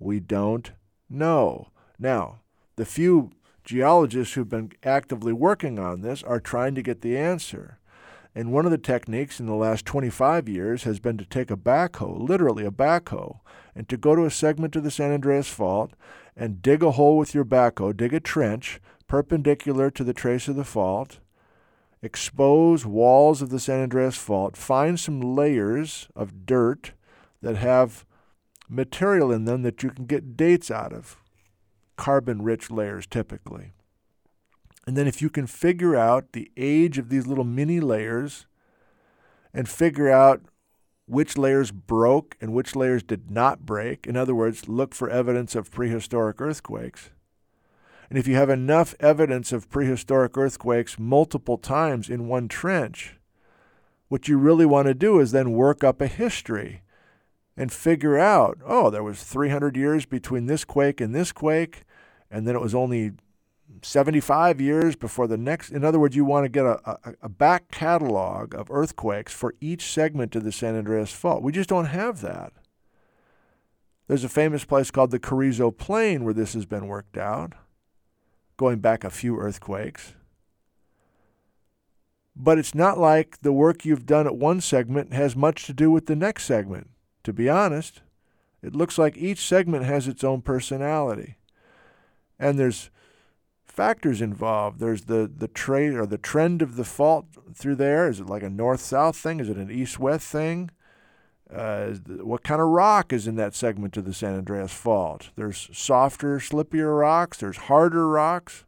We 0.00 0.18
don't 0.18 0.72
know. 1.08 1.68
Now, 1.98 2.40
the 2.74 2.84
few 2.84 3.30
geologists 3.68 4.32
who've 4.32 4.48
been 4.48 4.72
actively 4.82 5.30
working 5.30 5.78
on 5.78 6.00
this 6.00 6.22
are 6.22 6.40
trying 6.40 6.74
to 6.74 6.80
get 6.80 7.02
the 7.02 7.18
answer. 7.18 7.78
And 8.34 8.50
one 8.50 8.64
of 8.64 8.70
the 8.70 8.78
techniques 8.78 9.40
in 9.40 9.44
the 9.44 9.54
last 9.54 9.84
25 9.84 10.48
years 10.48 10.84
has 10.84 11.00
been 11.00 11.18
to 11.18 11.26
take 11.26 11.50
a 11.50 11.56
backhoe, 11.56 12.18
literally 12.18 12.64
a 12.64 12.70
backhoe, 12.70 13.40
and 13.74 13.86
to 13.90 13.98
go 13.98 14.16
to 14.16 14.24
a 14.24 14.30
segment 14.30 14.74
of 14.74 14.84
the 14.84 14.90
San 14.90 15.12
Andreas 15.12 15.50
Fault 15.50 15.92
and 16.34 16.62
dig 16.62 16.82
a 16.82 16.92
hole 16.92 17.18
with 17.18 17.34
your 17.34 17.44
backhoe, 17.44 17.94
dig 17.94 18.14
a 18.14 18.20
trench 18.20 18.80
perpendicular 19.06 19.90
to 19.90 20.02
the 20.02 20.14
trace 20.14 20.48
of 20.48 20.56
the 20.56 20.64
fault, 20.64 21.18
expose 22.00 22.86
walls 22.86 23.42
of 23.42 23.50
the 23.50 23.60
San 23.60 23.82
Andreas 23.82 24.16
Fault, 24.16 24.56
find 24.56 24.98
some 24.98 25.20
layers 25.20 26.08
of 26.16 26.46
dirt 26.46 26.92
that 27.42 27.56
have 27.56 28.06
material 28.66 29.30
in 29.30 29.44
them 29.44 29.60
that 29.60 29.82
you 29.82 29.90
can 29.90 30.06
get 30.06 30.38
dates 30.38 30.70
out 30.70 30.94
of, 30.94 31.18
carbon 31.98 32.40
rich 32.40 32.70
layers 32.70 33.06
typically. 33.06 33.72
And 34.86 34.96
then 34.96 35.06
if 35.06 35.20
you 35.20 35.28
can 35.28 35.46
figure 35.46 35.94
out 35.94 36.32
the 36.32 36.50
age 36.56 36.96
of 36.96 37.10
these 37.10 37.26
little 37.26 37.44
mini 37.44 37.78
layers 37.78 38.46
and 39.52 39.68
figure 39.68 40.10
out 40.10 40.40
which 41.04 41.36
layers 41.36 41.70
broke 41.70 42.36
and 42.40 42.54
which 42.54 42.74
layers 42.74 43.02
did 43.02 43.30
not 43.30 43.66
break, 43.66 44.06
in 44.06 44.16
other 44.16 44.34
words, 44.34 44.68
look 44.68 44.94
for 44.94 45.10
evidence 45.10 45.54
of 45.54 45.70
prehistoric 45.70 46.40
earthquakes. 46.40 47.10
And 48.08 48.18
if 48.18 48.26
you 48.26 48.36
have 48.36 48.48
enough 48.48 48.94
evidence 49.00 49.52
of 49.52 49.68
prehistoric 49.68 50.38
earthquakes 50.38 50.98
multiple 50.98 51.58
times 51.58 52.08
in 52.08 52.28
one 52.28 52.48
trench, 52.48 53.18
what 54.08 54.28
you 54.28 54.38
really 54.38 54.64
want 54.64 54.86
to 54.88 54.94
do 54.94 55.20
is 55.20 55.32
then 55.32 55.52
work 55.52 55.84
up 55.84 56.00
a 56.00 56.06
history 56.06 56.82
and 57.58 57.72
figure 57.72 58.16
out, 58.18 58.58
oh, 58.64 58.88
there 58.88 59.02
was 59.02 59.22
300 59.22 59.76
years 59.76 60.06
between 60.06 60.46
this 60.46 60.64
quake 60.64 61.00
and 61.00 61.14
this 61.14 61.32
quake, 61.32 61.84
and 62.30 62.46
then 62.46 62.54
it 62.54 62.60
was 62.60 62.74
only 62.74 63.12
75 63.82 64.60
years 64.60 64.96
before 64.96 65.26
the 65.26 65.36
next. 65.36 65.70
In 65.70 65.84
other 65.84 65.98
words, 65.98 66.16
you 66.16 66.24
want 66.24 66.44
to 66.44 66.48
get 66.48 66.64
a, 66.64 66.80
a, 66.90 67.14
a, 67.22 67.28
back 67.28 67.70
catalog 67.70 68.54
of 68.54 68.70
earthquakes 68.70 69.32
for 69.32 69.54
each 69.60 69.82
segment 69.82 70.34
of 70.34 70.44
the 70.44 70.52
San 70.52 70.76
Andreas 70.76 71.12
Fault. 71.12 71.42
We 71.42 71.52
just 71.52 71.68
don't 71.68 71.86
have 71.86 72.20
that. 72.22 72.52
There's 74.06 74.24
a 74.24 74.28
famous 74.28 74.64
place 74.64 74.90
called 74.90 75.10
the 75.10 75.18
Carrizo 75.18 75.70
Plain 75.70 76.24
where 76.24 76.34
this 76.34 76.54
has 76.54 76.64
been 76.64 76.86
worked 76.86 77.18
out, 77.18 77.52
going 78.56 78.78
back 78.78 79.04
a 79.04 79.10
few 79.10 79.38
earthquakes. 79.38 80.14
But 82.34 82.58
it's 82.58 82.74
not 82.74 82.98
like 82.98 83.40
the 83.42 83.52
work 83.52 83.84
you've 83.84 84.06
done 84.06 84.26
at 84.26 84.36
one 84.36 84.60
segment 84.60 85.12
has 85.12 85.36
much 85.36 85.66
to 85.66 85.72
do 85.74 85.90
with 85.90 86.06
the 86.06 86.16
next 86.16 86.44
segment. 86.44 86.88
To 87.24 87.32
be 87.32 87.50
honest, 87.50 88.00
it 88.62 88.74
looks 88.74 88.96
like 88.96 89.16
each 89.16 89.46
segment 89.46 89.84
has 89.84 90.08
its 90.08 90.24
own 90.24 90.40
personality. 90.40 91.37
And 92.38 92.58
there's 92.58 92.90
factors 93.64 94.20
involved. 94.20 94.80
There's 94.80 95.02
the 95.02 95.30
the 95.32 95.48
trade 95.48 95.94
or 95.94 96.06
the 96.06 96.18
trend 96.18 96.62
of 96.62 96.76
the 96.76 96.84
fault 96.84 97.26
through 97.54 97.76
there. 97.76 98.08
Is 98.08 98.20
it 98.20 98.26
like 98.26 98.42
a 98.42 98.50
north 98.50 98.80
south 98.80 99.16
thing? 99.16 99.40
Is 99.40 99.48
it 99.48 99.56
an 99.56 99.70
east 99.70 99.98
west 99.98 100.26
thing? 100.26 100.70
Uh, 101.52 101.92
what 102.22 102.42
kind 102.42 102.60
of 102.60 102.68
rock 102.68 103.12
is 103.12 103.26
in 103.26 103.36
that 103.36 103.54
segment 103.54 103.96
of 103.96 104.04
the 104.04 104.12
San 104.12 104.34
Andreas 104.34 104.72
Fault? 104.72 105.30
There's 105.36 105.70
softer, 105.72 106.38
slippier 106.38 106.98
rocks. 106.98 107.38
There's 107.38 107.56
harder 107.56 108.06
rocks. 108.08 108.64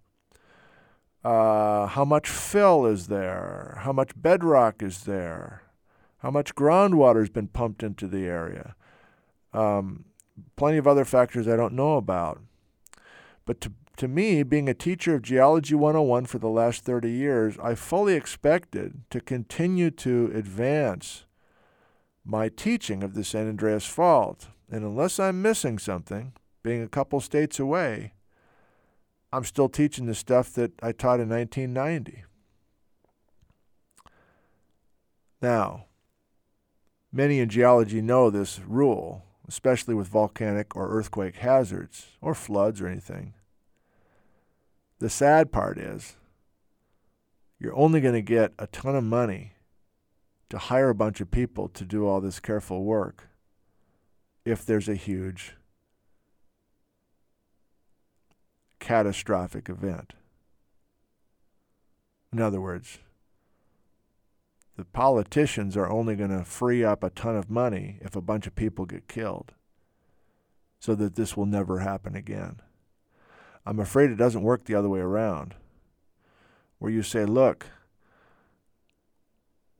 Uh, 1.22 1.86
how 1.86 2.06
much 2.06 2.28
fill 2.28 2.86
is 2.86 3.08
there? 3.08 3.78
How 3.80 3.92
much 3.92 4.12
bedrock 4.16 4.82
is 4.82 5.04
there? 5.04 5.62
How 6.18 6.30
much 6.30 6.54
groundwater 6.54 7.20
has 7.20 7.28
been 7.28 7.48
pumped 7.48 7.82
into 7.82 8.06
the 8.06 8.24
area? 8.24 8.74
Um, 9.52 10.06
plenty 10.56 10.78
of 10.78 10.86
other 10.86 11.04
factors 11.04 11.46
I 11.46 11.56
don't 11.56 11.74
know 11.74 11.96
about. 11.96 12.40
But 13.50 13.60
to 13.62 13.72
to 13.96 14.06
me, 14.06 14.44
being 14.44 14.68
a 14.68 14.74
teacher 14.74 15.16
of 15.16 15.22
Geology 15.22 15.74
101 15.74 16.26
for 16.26 16.38
the 16.38 16.48
last 16.48 16.84
30 16.84 17.10
years, 17.10 17.58
I 17.60 17.74
fully 17.74 18.14
expected 18.14 19.02
to 19.10 19.20
continue 19.20 19.90
to 19.90 20.30
advance 20.32 21.24
my 22.24 22.48
teaching 22.48 23.02
of 23.02 23.14
the 23.14 23.24
San 23.24 23.48
Andreas 23.48 23.86
Fault. 23.86 24.46
And 24.70 24.84
unless 24.84 25.18
I'm 25.18 25.42
missing 25.42 25.80
something, 25.80 26.32
being 26.62 26.80
a 26.80 26.86
couple 26.86 27.18
states 27.18 27.58
away, 27.58 28.12
I'm 29.32 29.44
still 29.44 29.68
teaching 29.68 30.06
the 30.06 30.14
stuff 30.14 30.52
that 30.52 30.70
I 30.80 30.92
taught 30.92 31.18
in 31.18 31.28
1990. 31.28 32.22
Now, 35.42 35.86
many 37.12 37.40
in 37.40 37.48
geology 37.48 38.00
know 38.00 38.30
this 38.30 38.60
rule, 38.60 39.24
especially 39.48 39.96
with 39.96 40.06
volcanic 40.06 40.76
or 40.76 40.88
earthquake 40.88 41.34
hazards, 41.34 42.06
or 42.20 42.32
floods 42.32 42.80
or 42.80 42.86
anything. 42.86 43.34
The 45.00 45.08
sad 45.08 45.50
part 45.50 45.78
is 45.78 46.16
you're 47.58 47.74
only 47.74 48.02
going 48.02 48.14
to 48.14 48.22
get 48.22 48.52
a 48.58 48.66
ton 48.66 48.94
of 48.94 49.02
money 49.02 49.54
to 50.50 50.58
hire 50.58 50.90
a 50.90 50.94
bunch 50.94 51.22
of 51.22 51.30
people 51.30 51.68
to 51.70 51.84
do 51.84 52.06
all 52.06 52.20
this 52.20 52.38
careful 52.38 52.84
work 52.84 53.28
if 54.44 54.64
there's 54.64 54.88
a 54.88 54.94
huge 54.94 55.54
catastrophic 58.78 59.70
event. 59.70 60.12
In 62.30 62.40
other 62.40 62.60
words, 62.60 62.98
the 64.76 64.84
politicians 64.84 65.78
are 65.78 65.90
only 65.90 66.14
going 66.14 66.30
to 66.30 66.44
free 66.44 66.84
up 66.84 67.02
a 67.02 67.10
ton 67.10 67.36
of 67.36 67.50
money 67.50 67.98
if 68.02 68.16
a 68.16 68.22
bunch 68.22 68.46
of 68.46 68.54
people 68.54 68.84
get 68.84 69.08
killed 69.08 69.52
so 70.78 70.94
that 70.94 71.14
this 71.14 71.36
will 71.36 71.46
never 71.46 71.78
happen 71.78 72.14
again. 72.14 72.60
I'm 73.70 73.78
afraid 73.78 74.10
it 74.10 74.16
doesn't 74.16 74.42
work 74.42 74.64
the 74.64 74.74
other 74.74 74.88
way 74.88 74.98
around, 74.98 75.54
where 76.80 76.90
you 76.90 77.04
say, 77.04 77.24
look, 77.24 77.66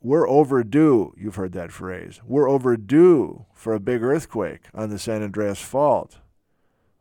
we're 0.01 0.29
overdue. 0.29 1.13
You've 1.17 1.35
heard 1.35 1.51
that 1.55 1.73
phrase. 1.73 2.21
We're 2.25 2.49
overdue 2.49 3.47
for 3.53 3.75
a 3.75 3.81
big 3.81 4.05
earthquake 4.05 4.61
on 4.73 4.91
the 4.91 4.99
San 5.01 5.25
Andreas 5.25 5.61
Fault. 5.61 6.19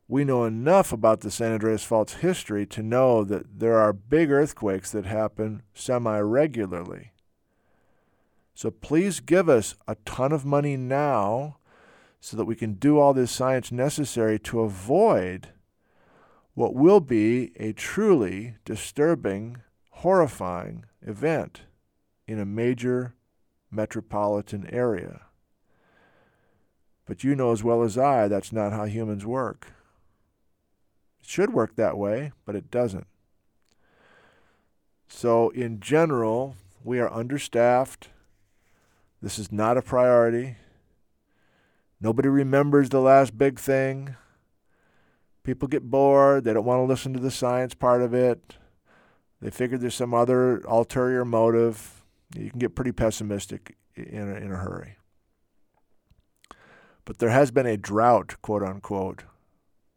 We 0.08 0.23
know 0.23 0.45
enough 0.45 0.91
about 0.91 1.21
the 1.21 1.30
San 1.30 1.52
Andreas 1.52 1.84
Fault's 1.84 2.15
history 2.15 2.65
to 2.65 2.82
know 2.82 3.23
that 3.23 3.60
there 3.60 3.78
are 3.78 3.93
big 3.93 4.32
earthquakes 4.32 4.89
that 4.89 5.06
happen 5.06 5.62
semi 5.75 6.17
regularly. 6.17 7.12
So 8.56 8.71
please 8.71 9.19
give 9.19 9.47
us 9.47 9.75
a 9.88 9.93
ton 10.06 10.32
of 10.32 10.43
money 10.43 10.75
now 10.75 11.58
so 12.19 12.36
that 12.36 12.45
we 12.45 12.56
can 12.56 12.73
do 12.73 12.97
all 12.97 13.13
this 13.13 13.32
science 13.32 13.71
necessary 13.71 14.39
to 14.39 14.62
avoid 14.62 15.49
what 16.53 16.75
will 16.75 16.99
be 16.99 17.51
a 17.57 17.73
truly 17.73 18.55
disturbing, 18.65 19.57
horrifying 19.91 20.85
event 21.01 21.62
in 22.27 22.39
a 22.39 22.45
major 22.45 23.15
metropolitan 23.71 24.67
area. 24.67 25.21
But 27.05 27.23
you 27.23 27.35
know 27.35 27.51
as 27.51 27.63
well 27.63 27.81
as 27.83 27.97
I 27.97 28.27
that's 28.27 28.51
not 28.51 28.71
how 28.71 28.85
humans 28.85 29.25
work. 29.25 29.73
It 31.21 31.27
should 31.27 31.53
work 31.53 31.75
that 31.75 31.97
way, 31.97 32.31
but 32.45 32.55
it 32.55 32.69
doesn't. 32.69 33.07
So, 35.07 35.49
in 35.49 35.79
general, 35.79 36.55
we 36.83 36.99
are 36.99 37.12
understaffed. 37.12 38.09
This 39.21 39.39
is 39.39 39.51
not 39.51 39.75
a 39.75 39.81
priority. 39.81 40.57
Nobody 41.99 42.29
remembers 42.29 42.89
the 42.89 43.01
last 43.01 43.38
big 43.38 43.59
thing. 43.59 44.15
People 45.43 45.67
get 45.67 45.89
bored. 45.89 46.43
They 46.43 46.54
don't 46.54 46.65
want 46.65 46.80
to 46.80 46.84
listen 46.84 47.13
to 47.13 47.19
the 47.19 47.32
science 47.32 47.73
part 47.73 48.02
of 48.02 48.13
it. 48.13 48.58
They 49.41 49.49
figure 49.49 49.78
there's 49.78 49.95
some 49.95 50.13
other 50.13 50.60
ulterior 50.67 51.23
motive. 51.23 52.04
You 52.36 52.49
can 52.49 52.60
get 52.60 52.75
pretty 52.75 52.91
pessimistic 52.91 53.78
in 53.95 54.30
a, 54.30 54.36
in 54.36 54.52
a 54.52 54.58
hurry. 54.58 54.97
But 57.06 57.17
there 57.17 57.30
has 57.30 57.49
been 57.49 57.65
a 57.65 57.78
drought, 57.78 58.36
quote 58.41 58.63
unquote, 58.63 59.23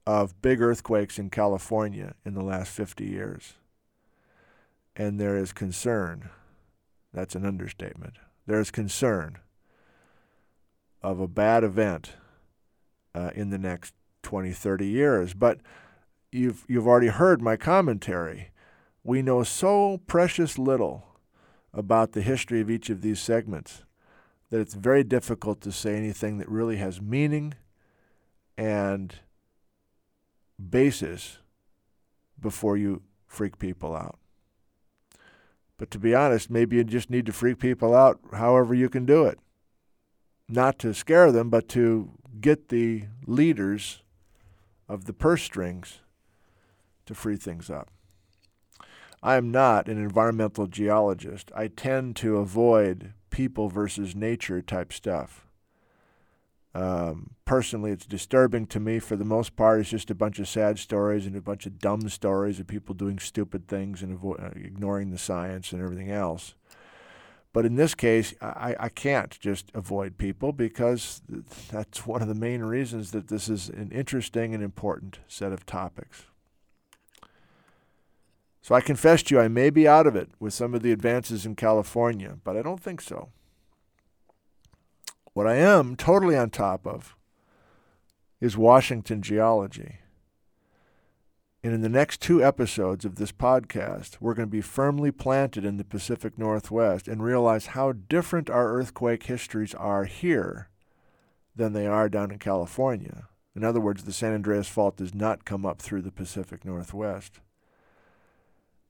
of 0.07 0.41
big 0.41 0.61
earthquakes 0.61 1.19
in 1.19 1.31
California 1.31 2.15
in 2.25 2.35
the 2.35 2.43
last 2.43 2.71
50 2.73 3.05
years. 3.05 3.55
And 4.97 5.21
there 5.21 5.37
is 5.37 5.53
concern. 5.53 6.31
That's 7.13 7.35
an 7.35 7.45
understatement. 7.45 8.15
There 8.47 8.61
is 8.61 8.71
concern 8.71 9.39
of 11.03 11.21
a 11.21 11.29
bad 11.29 11.65
event 11.65 12.13
uh, 13.15 13.31
in 13.35 13.51
the 13.51 13.59
next 13.59 13.95
20, 14.23 14.53
30 14.53 14.87
years. 14.87 15.35
But 15.35 15.61
you've, 16.31 16.65
you've 16.69 16.87
already 16.87 17.09
heard 17.09 17.43
my 17.43 17.57
commentary. 17.57 18.51
We 19.05 19.23
know 19.23 19.43
so 19.43 20.01
precious 20.07 20.59
little 20.59 21.05
about 21.75 22.13
the 22.13 22.23
history 22.23 22.61
of 22.61 22.71
each 22.71 22.91
of 22.91 23.01
these 23.03 23.21
segments 23.21 23.85
that 24.51 24.61
it's 24.61 24.75
very 24.75 25.03
difficult 25.03 25.61
to 25.63 25.73
say 25.73 25.97
anything 25.97 26.39
that 26.39 26.49
really 26.49 26.77
has 26.77 27.01
meaning 27.01 27.55
and 28.59 29.15
basis 30.71 31.39
before 32.39 32.77
you 32.77 33.03
freak 33.27 33.59
people 33.59 33.97
out. 33.97 34.19
But 35.79 35.91
to 35.93 35.99
be 35.99 36.15
honest, 36.15 36.51
maybe 36.51 36.77
you 36.77 36.85
just 36.85 37.11
need 37.11 37.27
to 37.27 37.33
freak 37.33 37.59
people 37.59 37.95
out 37.95 38.21
however 38.35 38.75
you 38.75 38.89
can 38.89 39.07
do 39.07 39.25
it. 39.25 39.39
Not 40.49 40.79
to 40.81 40.93
scare 40.93 41.33
them, 41.33 41.49
but 41.49 41.69
to 41.71 42.11
get 42.41 42.69
the 42.69 43.05
leaders 43.27 44.03
of 44.93 45.07
the 45.07 45.15
purse 45.15 45.43
strings 45.43 46.01
to 47.07 47.15
free 47.15 47.37
things 47.37 47.71
up. 47.71 47.91
I 49.23 49.37
am 49.37 49.51
not 49.51 49.89
an 49.89 49.97
environmental 49.97 50.67
geologist. 50.67 51.51
I 51.57 51.69
tend 51.69 52.15
to 52.17 52.37
avoid 52.37 53.15
people 53.31 53.71
versus 53.71 54.15
nature 54.15 54.61
type 54.61 54.93
stuff. 54.93 55.47
Um, 56.75 57.31
personally, 57.47 57.91
it's 57.91 58.05
disturbing 58.05 58.67
to 58.67 58.81
me. 58.81 58.99
For 58.99 59.17
the 59.17 59.25
most 59.25 59.57
part, 59.57 59.81
it's 59.81 59.91
just 59.91 60.11
a 60.11 60.15
bunch 60.15 60.39
of 60.39 60.49
sad 60.49 60.79
stories 60.79 61.25
and 61.25 61.37
a 61.37 61.41
bunch 61.41 61.65
of 61.65 61.79
dumb 61.79 62.09
stories 62.11 62.61
of 62.61 62.67
people 62.67 62.95
doing 62.95 63.19
stupid 63.19 63.69
things 63.69 64.03
and 64.03 64.19
avo- 64.19 64.43
uh, 64.43 64.51
ignoring 64.57 65.11
the 65.11 65.19
science 65.19 65.73
and 65.73 65.81
everything 65.81 66.11
else. 66.11 66.55
But 67.53 67.67
in 67.67 67.77
this 67.77 67.95
case, 67.95 68.35
I, 68.41 68.75
I 68.81 68.89
can't 68.89 69.39
just 69.39 69.71
avoid 69.75 70.17
people 70.17 70.53
because 70.53 71.21
that's 71.71 72.07
one 72.07 72.23
of 72.23 72.29
the 72.29 72.35
main 72.35 72.63
reasons 72.63 73.11
that 73.11 73.29
this 73.29 73.49
is 73.49 73.69
an 73.69 73.91
interesting 73.93 74.55
and 74.55 74.63
important 74.63 75.19
set 75.29 75.53
of 75.53 75.67
topics. 75.67 76.25
So 78.63 78.75
I 78.75 78.81
confess 78.81 79.23
to 79.25 79.35
you, 79.35 79.41
I 79.41 79.49
may 79.49 79.71
be 79.71 79.87
out 79.87 80.07
of 80.07 80.17
it 80.17 80.31
with 80.39 80.55
some 80.55 80.73
of 80.73 80.83
the 80.83 80.93
advances 80.93 81.45
in 81.45 81.57
California, 81.57 82.39
but 82.43 82.57
I 82.57 82.63
don't 82.63 82.81
think 82.81 83.01
so. 83.01 83.31
What 85.35 85.47
I 85.47 85.57
am 85.57 85.97
totally 85.97 86.37
on 86.37 86.51
top 86.51 86.87
of 86.87 87.17
is 88.41 88.57
Washington 88.57 89.21
geology. 89.21 89.97
And 91.65 91.73
in 91.73 91.81
the 91.81 91.89
next 91.89 92.21
two 92.21 92.45
episodes 92.45 93.05
of 93.05 93.15
this 93.15 93.31
podcast, 93.31 94.17
we're 94.21 94.35
going 94.35 94.49
to 94.49 94.51
be 94.51 94.61
firmly 94.61 95.13
planted 95.13 95.65
in 95.65 95.77
the 95.77 95.85
Pacific 95.85 96.37
Northwest 96.37 97.07
and 97.07 97.23
realize 97.23 97.67
how 97.67 97.93
different 97.93 98.51
our 98.51 98.73
earthquake 98.73 99.25
histories 99.25 99.73
are 99.75 100.05
here 100.05 100.69
than 101.55 101.73
they 101.73 101.87
are 101.87 102.09
down 102.09 102.33
in 102.33 102.41
California. 102.41 103.29
In 103.55 103.63
other 103.63 103.81
words, 103.81 104.03
the 104.03 104.13
San 104.13 104.33
Andreas 104.33 104.67
Fault 104.67 104.97
does 104.97 105.15
not 105.15 105.45
come 105.45 105.65
up 105.65 105.81
through 105.81 106.03
the 106.03 106.11
Pacific 106.11 106.65
Northwest. 106.65 107.39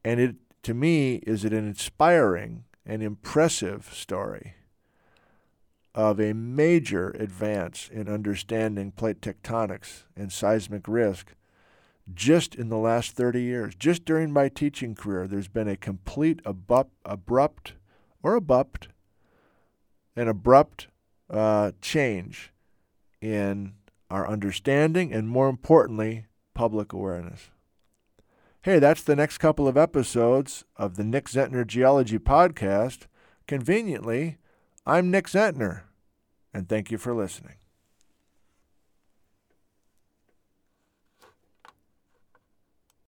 And 0.02 0.18
it, 0.18 0.36
to 0.62 0.72
me, 0.72 1.16
is 1.26 1.44
an 1.44 1.52
inspiring 1.52 2.64
and 2.86 3.02
impressive 3.02 3.90
story 3.92 4.54
of 5.94 6.18
a 6.18 6.32
major 6.32 7.10
advance 7.18 7.90
in 7.92 8.08
understanding 8.08 8.92
plate 8.92 9.20
tectonics 9.20 10.04
and 10.16 10.32
seismic 10.32 10.88
risk 10.88 11.34
just 12.12 12.54
in 12.54 12.68
the 12.68 12.78
last 12.78 13.12
30 13.12 13.42
years. 13.42 13.74
Just 13.74 14.04
during 14.04 14.32
my 14.32 14.48
teaching 14.48 14.94
career, 14.94 15.26
there's 15.26 15.48
been 15.48 15.68
a 15.68 15.76
complete 15.76 16.40
abrupt, 16.44 16.94
abrupt 17.04 17.74
or 18.22 18.34
abrupt, 18.34 18.88
an 20.16 20.28
abrupt 20.28 20.88
uh, 21.30 21.72
change 21.80 22.52
in 23.20 23.74
our 24.10 24.28
understanding 24.28 25.12
and, 25.12 25.28
more 25.28 25.48
importantly, 25.48 26.26
public 26.54 26.92
awareness. 26.92 27.50
Hey, 28.62 28.78
that's 28.78 29.02
the 29.02 29.16
next 29.16 29.38
couple 29.38 29.66
of 29.66 29.76
episodes 29.76 30.64
of 30.76 30.96
the 30.96 31.04
Nick 31.04 31.26
Zentner 31.26 31.66
Geology 31.66 32.18
Podcast. 32.18 33.06
Conveniently, 33.48 34.38
I'm 34.86 35.10
Nick 35.10 35.26
Zentner, 35.26 35.82
and 36.54 36.68
thank 36.68 36.90
you 36.90 36.98
for 36.98 37.14
listening. 37.14 37.61